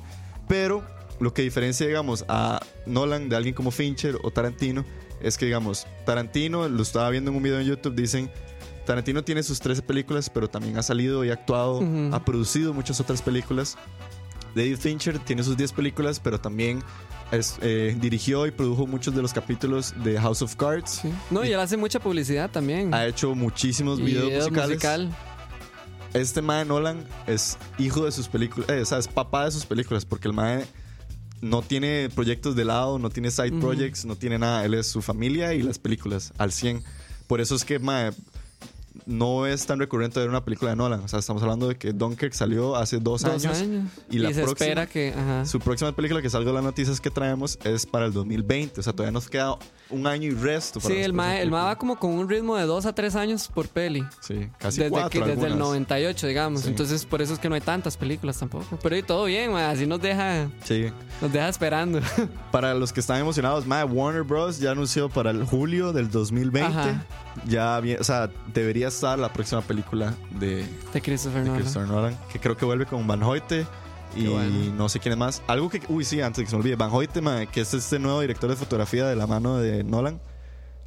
[0.49, 0.83] Pero
[1.21, 4.85] lo que diferencia, digamos, a Nolan de alguien como Fincher o Tarantino
[5.21, 8.31] es que, digamos, Tarantino, lo estaba viendo en un video en YouTube, dicen,
[8.87, 13.01] Tarantino tiene sus 13 películas, pero también ha salido y ha actuado, ha producido muchas
[13.01, 13.77] otras películas.
[14.55, 16.83] David Fincher tiene sus 10 películas, pero también
[17.33, 21.01] es, eh, dirigió y produjo muchos de los capítulos de House of Cards.
[21.03, 21.13] Sí.
[21.31, 22.95] No, y él hace mucha publicidad también.
[22.95, 24.69] Ha hecho muchísimos Y videos video musicales.
[24.77, 25.17] musical.
[26.15, 29.67] Este mae Nolan es hijo de sus películas, eh, o sea, es papá de sus
[29.67, 30.65] películas, porque el mae
[31.43, 34.65] no tiene proyectos de lado, no tiene side projects, no tiene nada.
[34.65, 36.83] Él es su familia y las películas al 100.
[37.27, 38.11] Por eso es que mae,
[39.07, 41.01] no es tan recurrente ver una película de Nolan.
[41.01, 43.91] O sea, estamos hablando de que Dunkirk salió hace dos, Dos años, años.
[44.11, 45.15] Y la se próxima, espera que.
[45.17, 45.45] Ajá.
[45.47, 48.81] su próxima película que salga las noticias que traemos es para el 2020.
[48.81, 49.57] O sea, todavía nos queda
[49.91, 50.81] un año y resto.
[50.81, 52.93] para Sí, el mae, próximas el mae va como con un ritmo de dos a
[52.95, 54.05] tres años por peli.
[54.21, 55.69] Sí, casi Desde, cuatro que, desde el algunas.
[55.69, 56.61] 98, digamos.
[56.63, 56.69] Sí.
[56.69, 58.79] Entonces, por eso es que no hay tantas películas tampoco.
[58.83, 60.87] Pero y todo bien, mae, así nos deja, Sí.
[61.21, 62.01] nos deja esperando.
[62.53, 64.59] Para los que están emocionados, mae, Warner Bros.
[64.59, 66.61] ya anunció para el julio del 2020.
[66.79, 67.05] Ajá.
[67.47, 71.63] Ya, o sea, debería estar la próxima película de, De Christopher de Nolan.
[71.63, 73.67] Christopher Nolan, que creo que vuelve con Van Hoyte
[74.17, 74.75] y bueno.
[74.77, 75.43] no sé quién es más.
[75.47, 77.21] Algo que, uy, sí, antes de que se me olvide, Van Hoyte,
[77.53, 80.21] que es este nuevo director de fotografía de la mano de Nolan.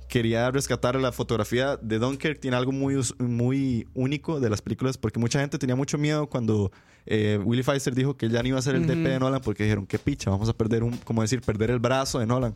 [0.07, 2.39] Quería rescatar la fotografía de Dunkirk.
[2.41, 6.69] Tiene algo muy, muy único de las películas porque mucha gente tenía mucho miedo cuando
[7.05, 8.85] eh, Willie Pfizer dijo que ya no iba a ser el.
[8.85, 11.79] DP de Nolan porque dijeron, qué picha, vamos a perder un, como decir, perder el
[11.79, 12.55] brazo de Nolan.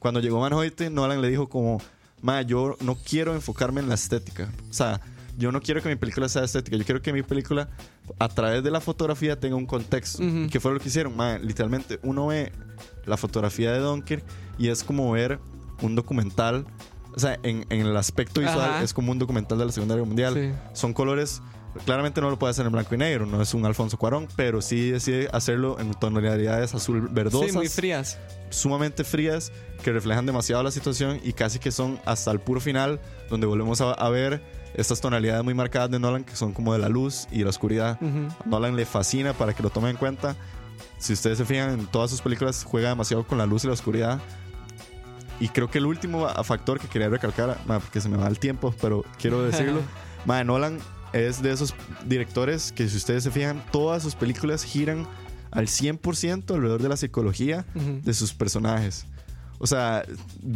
[0.00, 1.80] Cuando llegó Van Hoyte, Nolan le dijo como,
[2.22, 4.50] ma, yo no quiero enfocarme en la estética.
[4.70, 5.00] O sea,
[5.36, 6.76] yo no quiero que mi película sea estética.
[6.76, 7.68] Yo quiero que mi película,
[8.18, 10.22] a través de la fotografía, tenga un contexto.
[10.22, 10.48] Ujú.
[10.50, 11.16] ¿Qué fue lo que hicieron?
[11.16, 12.52] Ma, literalmente, uno ve
[13.06, 14.24] la fotografía de Dunkirk
[14.58, 15.38] y es como ver
[15.80, 16.66] un documental
[17.18, 18.82] o sea, en, en el aspecto visual Ajá.
[18.84, 20.34] es como un documental de la Segunda Guerra Mundial.
[20.34, 20.52] Sí.
[20.72, 21.42] Son colores,
[21.84, 24.60] claramente no lo puede hacer en blanco y negro, no es un Alfonso Cuarón, pero
[24.62, 28.18] sí decide hacerlo en tonalidades azul verdosas, Sí, muy frías.
[28.50, 29.52] sumamente frías,
[29.82, 33.00] que reflejan demasiado la situación y casi que son hasta el puro final,
[33.30, 34.42] donde volvemos a, a ver
[34.74, 37.98] estas tonalidades muy marcadas de Nolan, que son como de la luz y la oscuridad.
[38.44, 40.36] Nolan le fascina para que lo tomen en cuenta.
[40.98, 43.72] Si ustedes se fijan en todas sus películas, juega demasiado con la luz y la
[43.72, 44.20] oscuridad.
[45.40, 48.38] Y creo que el último factor que quería recalcar, ma, porque se me va el
[48.40, 49.80] tiempo, pero quiero decirlo,
[50.26, 50.78] ma, Nolan
[51.12, 51.74] es de esos
[52.06, 55.06] directores que si ustedes se fijan, todas sus películas giran
[55.50, 59.06] al 100% alrededor de la psicología de sus personajes.
[59.60, 60.04] O sea,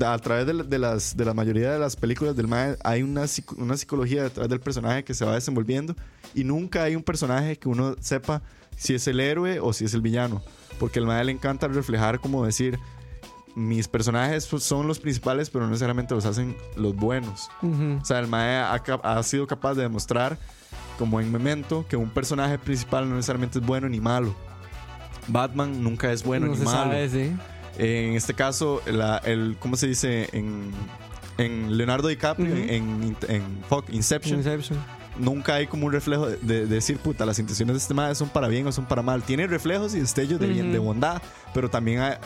[0.07, 3.03] a través de, la- de las, de la mayoría de las películas del Mae hay
[3.03, 3.25] una,
[3.57, 5.97] una psicología detrás del personaje que se va desenvolviendo
[6.35, 8.43] y nunca hay un personaje que uno sepa
[8.77, 10.43] si es el héroe o si es el villano.
[10.79, 12.79] Porque al Mae le encanta reflejar como decir,
[13.55, 17.49] mis personajes pues, son los principales, pero no necesariamente los hacen los buenos.
[18.01, 20.39] O sea, el Mae ha, sido capaz de demostrar,
[20.99, 24.35] como en Memento, que un personaje principal no necesariamente es bueno ni malo.
[25.29, 26.79] Batman nunca es bueno no ni se malo.
[26.93, 27.33] sabe, sí.
[27.79, 30.29] En este caso, la- el, ¿cómo se dice?
[30.33, 30.71] En,
[31.39, 34.79] en Leonardo DiCaprio, en, en fuck, Inception, Inception.
[35.19, 38.29] nunca hay como un reflejo de, de decir, puta, las intenciones de este madre son
[38.29, 39.23] para bien o son para mal.
[39.23, 41.23] Tiene reflejos y destellos de, bien, de bondad,
[41.55, 42.17] pero también hay-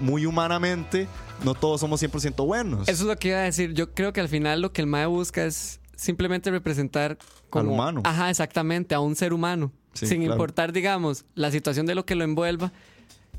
[0.00, 1.06] muy humanamente,
[1.44, 2.88] no todos somos 100% buenos.
[2.88, 3.72] Eso es lo que iba a decir.
[3.74, 7.18] Yo creo que al final lo que el Mae busca es simplemente representar
[7.50, 8.02] como, humano.
[8.04, 9.72] Ajá, exactamente, a un ser humano.
[9.92, 10.34] Sí, sin claro.
[10.34, 12.72] importar, digamos, la situación de lo que lo envuelva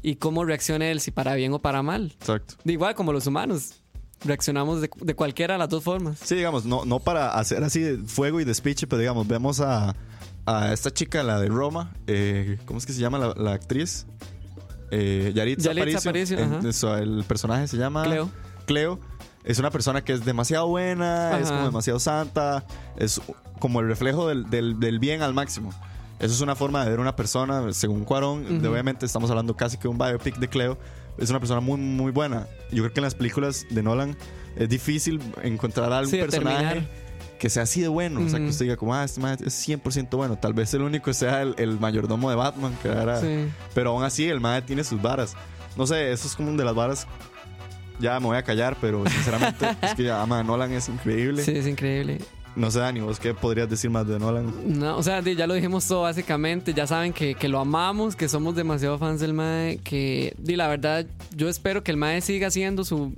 [0.01, 2.13] y cómo reaccione él, si para bien o para mal.
[2.19, 2.55] Exacto.
[2.63, 3.75] De igual como los humanos.
[4.23, 6.19] Reaccionamos de, de cualquiera de las dos formas.
[6.23, 9.95] Sí, digamos, no, no para hacer así de fuego y despiche, pero digamos, vemos a,
[10.45, 14.05] a esta chica, la de Roma, eh, ¿cómo es que se llama la, la actriz?
[14.91, 16.37] Eh, Yaritza, Yaritza Aparicio.
[16.37, 18.29] Aparicio, eso, el personaje se llama Cleo.
[18.65, 18.99] Cleo.
[19.43, 22.63] Es una persona que es demasiado buena, es como demasiado santa,
[22.97, 23.19] es
[23.59, 25.73] como el reflejo del, del- del bien al máximo.
[26.19, 29.77] Eso es una forma de ver una persona, según Cuarón, de- obviamente estamos hablando casi
[29.77, 30.77] que un biopic de Cleo,
[31.17, 32.45] es una persona muy, muy buena.
[32.71, 34.15] Yo creo que en las películas de Nolan
[34.55, 36.87] es difícil encontrar a algún Sí, personaje.
[37.41, 38.21] Que sea así de bueno.
[38.21, 40.37] O sea, que usted diga como, ah, este man es 100% bueno.
[40.37, 43.19] Tal vez el único sea el, el mayordomo de Batman, que era...
[43.19, 43.47] Sí.
[43.73, 45.35] Pero aún así, el man tiene sus varas.
[45.75, 47.07] No sé, eso es como de las varas...
[47.99, 51.43] Ya me voy a callar, pero sinceramente es que ama Nolan es increíble.
[51.43, 52.19] Sí, es increíble.
[52.55, 54.53] No sé, Dani, vos qué podrías decir más de Nolan.
[54.79, 56.75] No, o sea, ya lo dijimos todo básicamente.
[56.75, 59.79] Ya saben que, que lo amamos, que somos demasiado fans del Mae.
[59.83, 62.97] Que, di, la verdad, yo espero que el Mae siga haciendo su.
[63.05, 63.13] O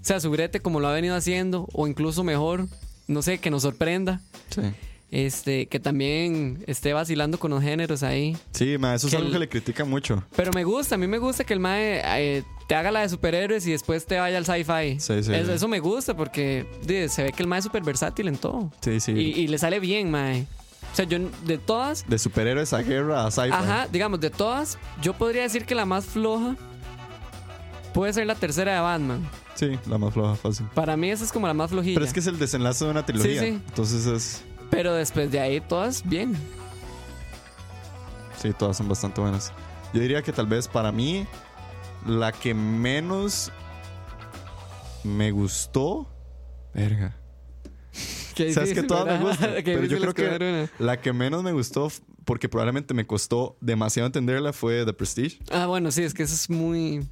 [0.00, 2.66] sea, su brete como lo ha venido haciendo, o incluso mejor.
[3.06, 4.20] No sé, que nos sorprenda.
[4.50, 4.62] Sí.
[5.10, 8.36] Este, que también esté vacilando con los géneros ahí.
[8.52, 10.24] Sí, ma, eso es Que algo el- que le critican mucho.
[10.34, 12.00] Pero me gusta, a mí me gusta que el Mae
[12.38, 14.98] eh, te haga la de superhéroes y después te vaya al sci-fi.
[14.98, 15.52] Sí, sí, eso, sí.
[15.52, 16.66] eso me gusta porque
[17.08, 18.72] se ve que el Mae es súper versátil en todo.
[18.80, 19.12] Sí, sí.
[19.12, 20.46] Y, y le sale bien, Mae.
[20.92, 23.50] O sea, yo de todas, De superhéroes a guerra a sci-fi.
[23.52, 26.56] Ajá, digamos, de todas, yo podría decir que la más floja
[27.92, 29.28] puede ser la tercera de Batman.
[29.54, 30.66] Sí, la más floja, fácil.
[30.74, 31.94] Para mí esa es como la más flojilla.
[31.94, 33.40] Pero es que es el desenlace de una trilogía.
[33.40, 33.62] Sí, sí.
[33.66, 34.44] Entonces es...
[34.70, 36.34] Pero después de ahí todas bien.
[38.40, 39.52] Sí, todas son bastante buenas.
[39.92, 41.26] Yo diría que tal vez para mí
[42.06, 43.52] la que menos
[45.04, 46.08] me gustó,
[46.74, 47.16] verga.
[48.34, 50.70] Qué Sabes que difícil, todas me gustan, pero yo creo que una.
[50.84, 51.88] la que menos me gustó
[52.24, 55.38] porque probablemente me costó demasiado entenderla fue The Prestige.
[55.52, 57.06] Ah, bueno, sí, es que eso es muy...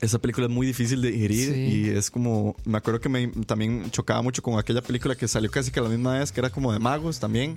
[0.00, 1.60] Esa película es muy difícil de digerir Sí.
[1.60, 5.50] y es como me acuerdo que me también chocaba mucho con aquella película que salió
[5.50, 7.56] casi que a la misma vez que era como de magos también.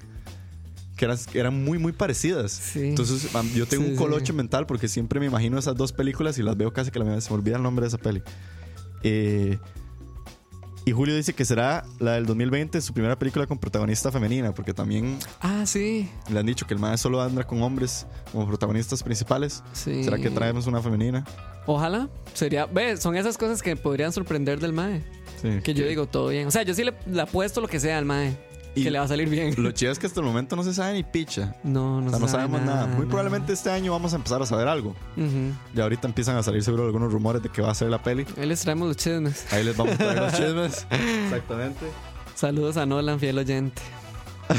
[0.96, 2.52] Que eran, eran muy, muy parecidas.
[2.52, 2.90] Sí.
[2.90, 6.44] Entonces, yo tengo Sí, un colocho mental porque siempre me imagino esas dos películas y
[6.44, 7.24] las veo casi que a la misma vez.
[7.24, 8.22] Se me olvida el nombre de esa peli.
[9.04, 9.58] Eh,
[10.90, 14.74] y Julio dice que será la del 2020 su primera película con protagonista femenina, porque
[14.74, 16.10] también Ah, sí.
[16.32, 19.64] le han dicho que el maestro solo anda con hombres como protagonistas principales.
[19.74, 20.04] Sí.
[20.04, 21.24] ¿Será que traemos una femenina?
[21.66, 22.10] Ojalá.
[22.34, 22.66] Sería...
[22.66, 25.04] Ve, son esas cosas que podrían sorprender del Mae.
[25.42, 25.60] Sí.
[25.64, 26.48] Que yo digo, todo bien.
[26.48, 28.36] O sea, yo sí le, le apuesto lo que sea al Mae.
[28.76, 29.54] Y que le va a salir bien.
[29.58, 31.56] Lo chido es que hasta el momento no se sabe ni picha.
[31.64, 32.88] No, no, O sea, se no sabe sabemos nada.
[32.88, 34.96] Muy probablemente este año vamos a empezar a saber algo.
[35.76, 38.26] Y ahorita empiezan a salir seguro algunos rumores de que va a ser la peli.
[38.38, 39.52] Ahí les traemos los chismes.
[39.52, 40.88] Ahí les vamos a traer los chismes.
[41.26, 41.86] Exactamente.
[42.36, 43.82] Saludos a Nolan, fiel oyente.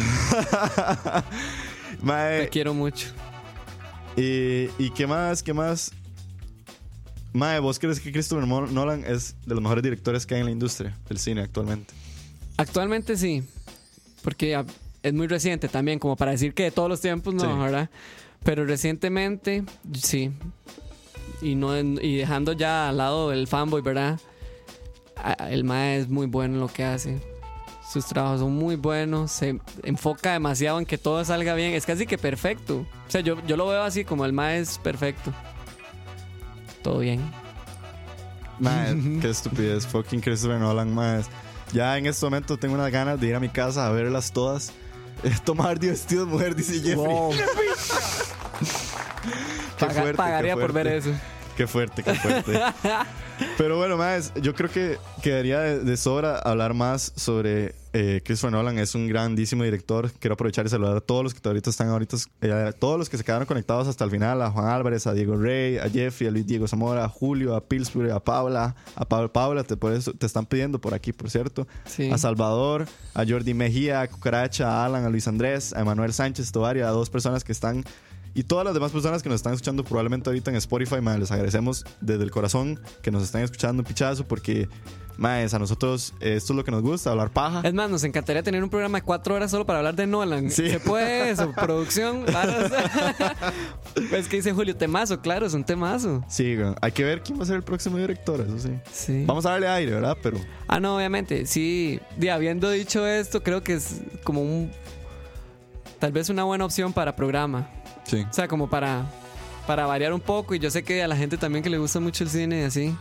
[2.00, 3.08] Te Mae, quiero mucho.
[4.16, 5.42] y, ¿y qué más?
[5.42, 5.92] ¿Qué más?
[7.32, 10.52] Mae, ¿vos crees que Christopher Nolan es de los mejores directores que hay en la
[10.52, 11.92] industria del cine actualmente?
[12.56, 13.44] Actualmente sí.
[14.22, 14.62] Porque
[15.02, 17.58] es muy reciente también, como para decir que de todos los tiempos no, Sí.
[17.58, 17.90] ¿verdad?
[18.44, 19.64] Pero recientemente
[19.94, 20.30] sí.
[21.42, 24.20] Y, no, y dejando ya al lado el fanboy, ¿verdad?
[25.50, 27.20] el mae es muy bueno en lo que hace.
[27.92, 32.06] Sus trabajos son muy buenos, se enfoca demasiado en que todo salga bien, es casi
[32.06, 32.86] que perfecto.
[33.06, 35.32] O sea, yo, yo lo veo así como el mae es perfecto.
[36.82, 37.20] Todo bien.
[38.58, 39.86] Mae, qué estupidez.
[39.86, 41.22] Fucking Christopher Nolan, mae.
[41.72, 44.72] Ya en este momento tengo unas ganas de ir a mi casa a verlas todas.
[45.22, 45.90] Eh, Tomar de
[46.26, 46.96] mujer, dice Jeffrey.
[46.96, 47.32] Wow.
[47.32, 47.44] Qué
[49.86, 51.10] Paga- fuerte, pagaría qué por ver fuerte.
[51.10, 51.20] eso.
[51.56, 52.60] Qué fuerte, qué fuerte.
[53.58, 58.52] Pero bueno, más, yo creo que quedaría de, de sobra hablar más sobre eh, Christopher
[58.52, 58.78] Nolan.
[58.78, 60.10] Es un grandísimo director.
[60.18, 63.08] Quiero aprovechar y saludar a todos los que ahorita están ahorita, eh, a todos los
[63.08, 66.28] que se quedaron conectados hasta el final, a Juan Álvarez, a Diego Rey, a Jeffrey,
[66.28, 69.92] a Luis Diego Zamora, a Julio, a Pillsbury, a Paula, a Paula, Paula, te, por
[69.92, 71.66] eso, te están pidiendo por aquí, por cierto.
[71.84, 72.10] Sí.
[72.10, 76.52] A Salvador, a Jordi Mejía, a Cucaracha, a Alan, a Luis Andrés, a Emanuel Sánchez
[76.52, 77.84] Tovaria, a dos personas que están
[78.34, 81.30] y todas las demás personas que nos están escuchando probablemente ahorita en Spotify, mae, les
[81.30, 84.68] agradecemos desde el corazón que nos están escuchando un pichazo porque,
[85.20, 87.60] maes, a nosotros eh, esto es lo que nos gusta, hablar paja.
[87.62, 90.50] Es más, nos encantaría tener un programa de cuatro horas solo para hablar de Nolan.
[90.50, 90.68] Sí.
[90.70, 91.52] ¿Se puede eso?
[91.56, 92.24] Producción.
[92.32, 92.72] varas.
[94.12, 96.24] es que dice Julio, temazo, claro, es un temazo.
[96.28, 98.70] Sí, hay que ver quién va a ser el próximo director, eso sí.
[98.92, 99.24] Sí.
[99.26, 100.16] Vamos a darle aire, ¿verdad?
[100.22, 102.00] Pero Ah, no, obviamente, sí.
[102.20, 104.70] Y habiendo dicho esto, creo que es como un.
[105.98, 107.68] Tal vez una buena opción para programa.
[108.04, 108.24] sí.
[108.28, 109.04] O sea, como para.
[109.66, 110.54] Para variar un poco.
[110.54, 112.64] Y yo sé que a la gente también que le gusta mucho el cine y
[112.64, 112.96] así.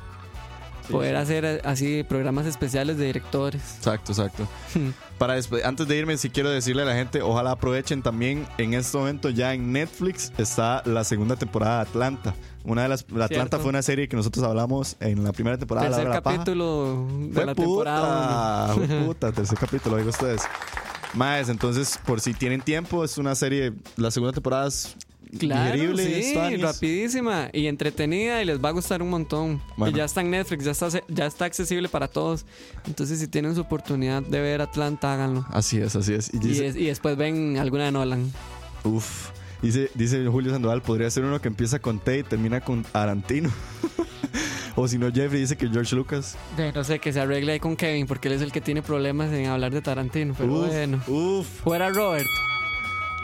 [0.89, 3.61] Poder hacer eh, así programas especiales de directores.
[3.77, 4.47] Exacto, exacto.
[5.17, 8.73] Para despe- antes de irme, sí quiero decirle a la gente, ojalá aprovechen también en
[8.73, 12.33] este momento ya en Netflix está la segunda temporada de Atlanta.
[12.63, 15.89] Una de las la Atlanta fue una serie que nosotros hablamos en la primera temporada.
[15.89, 18.73] La Tercer la capítulo de Fue la temporada.
[18.73, 20.41] fue puta, tercer capítulo, digo ustedes.
[21.13, 24.95] Más, entonces, por si tienen tiempo, es una serie, la segunda temporada es
[25.37, 29.61] Claro, digerible, sí, rapidísima y entretenida y les va a gustar un montón.
[29.77, 29.95] Bueno.
[29.95, 32.45] Y ya está en Netflix, ya está, ya está accesible para todos.
[32.87, 35.45] Entonces, si tienen su oportunidad de ver Atlanta, háganlo.
[35.49, 36.33] Así es, así es.
[36.33, 38.31] Y Y, dice, es- y después ven alguna de Nolan.
[38.83, 39.29] uf,
[39.61, 43.51] dice, dice Julio Sandoval, podría ser uno que empieza con T y termina con Arantino.
[44.75, 46.37] o si no, Jeffrey dice que George Lucas.
[46.57, 48.81] De, no sé, que se arregle ahí con Kevin, porque él es el que tiene
[48.81, 50.33] problemas en hablar de Tarantino.
[50.37, 51.01] Pero uf, bueno.
[51.07, 52.25] uf, Fuera Robert.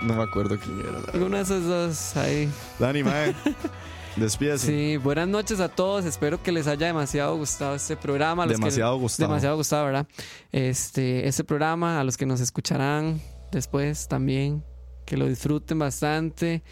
[0.01, 0.99] No me acuerdo quién era.
[1.13, 2.49] Alguno de esos dos ahí.
[2.79, 3.35] Dani, mae,
[4.15, 4.67] despídase.
[4.67, 6.05] Sí, buenas noches a todos.
[6.05, 8.45] Espero que les haya demasiado gustado este programa.
[8.47, 9.29] que- Demasiado gustado.
[9.29, 10.07] Demasiado gustado, ¿verdad?
[10.51, 14.63] Este, este programa, a los que nos escucharán después también,
[15.05, 16.63] que lo disfruten bastante.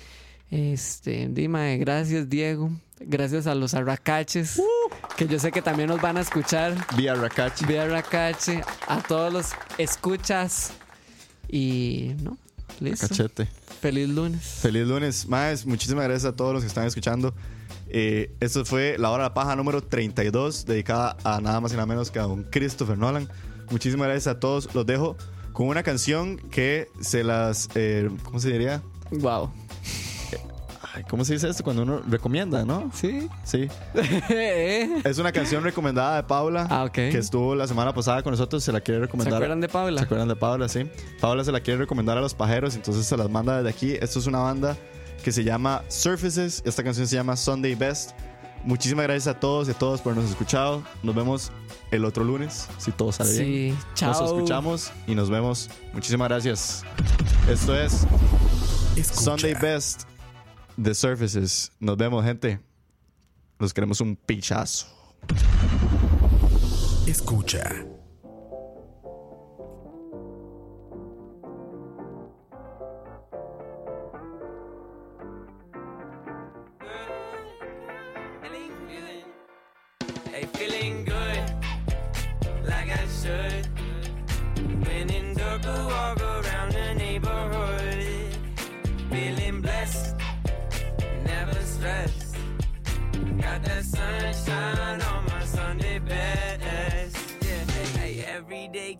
[0.51, 2.69] Este, Dima, gracias Diego.
[3.05, 4.63] Gracias a los arracaches, Uh.
[5.17, 6.73] que yo sé que también nos van a escuchar.
[6.95, 7.65] Vía Rakachi.
[7.65, 10.71] Vía arracache, a todos los escuchas.
[11.49, 12.37] Y, ¿no?
[12.83, 13.07] Listo.
[13.07, 13.47] Cachete.
[13.81, 14.43] Feliz lunes.
[14.61, 15.27] Feliz lunes.
[15.27, 17.33] Más, muchísimas gracias a todos los que están escuchando.
[17.87, 21.75] Eh, esto fue la hora de la paja número 32, dedicada a nada más y
[21.75, 23.29] nada menos que a don Christopher Nolan.
[23.69, 24.73] Muchísimas gracias a todos.
[24.75, 25.15] Los dejo
[25.53, 27.69] con una canción que se las.
[27.75, 28.81] eh, ¿Cómo se diría?
[29.11, 29.51] Wow.
[30.95, 31.63] Ay, ¿Cómo se dice esto?
[31.63, 32.91] Cuando uno recomienda, ¿no?
[32.93, 33.27] ¿Sí?
[33.43, 33.67] Sí.
[35.03, 36.67] Es una canción recomendada de Paula.
[36.69, 36.91] Ah, ok.
[36.93, 38.63] Que estuvo la semana pasada con nosotros.
[38.63, 39.35] Se la quiere ¿Se recomendar.
[39.35, 39.97] acuerdan de Paula?
[39.99, 40.69] ¿Se acuerdan de Paula?
[40.69, 40.87] Sí.
[41.19, 43.93] Paula se la quiere recomendar a los pajeros, entonces se las manda desde aquí.
[43.99, 44.77] Esto es una banda
[45.23, 46.61] que se llama Surfaces.
[46.63, 48.11] Esta canción se llama Sunday Best.
[48.63, 50.83] Muchísimas gracias a todos y a todos por habernos escuchado.
[51.01, 51.51] Nos vemos
[51.89, 53.73] el otro lunes, si todo sale bien.
[53.75, 54.11] Sí, chao.
[54.11, 55.71] Nos escuchamos y nos vemos.
[55.91, 56.83] Muchísimas gracias.
[57.49, 58.05] Esto es
[59.11, 60.12] Sunday Best
[60.77, 61.71] de Surfaces.
[61.79, 62.59] Nos vemos, gente.
[63.59, 64.87] Los queremos un pichazo.
[67.07, 67.85] Escucha.
[80.31, 81.12] Hey, feeling good,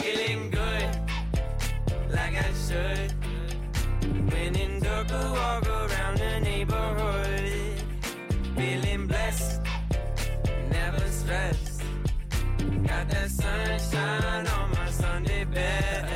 [0.00, 0.88] Feeling good,
[2.10, 3.12] like I should.
[4.30, 4.80] When in
[5.10, 7.82] walk around the neighborhood.
[8.56, 9.60] Feeling blessed,
[10.70, 11.78] never stress.
[12.86, 16.15] Got that sunshine on my Sunday best.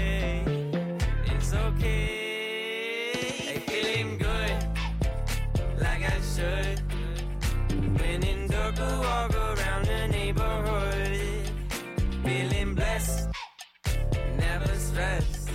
[14.91, 15.49] vest.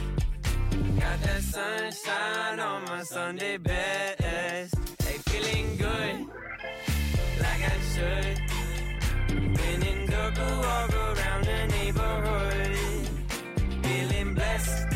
[1.01, 4.75] Got that sunshine on my Sunday best.
[5.03, 6.27] Hey, feeling good,
[7.41, 8.37] like I should.
[9.57, 12.77] Been in Durga, walk around the neighborhood.
[13.83, 14.96] Feeling blessed.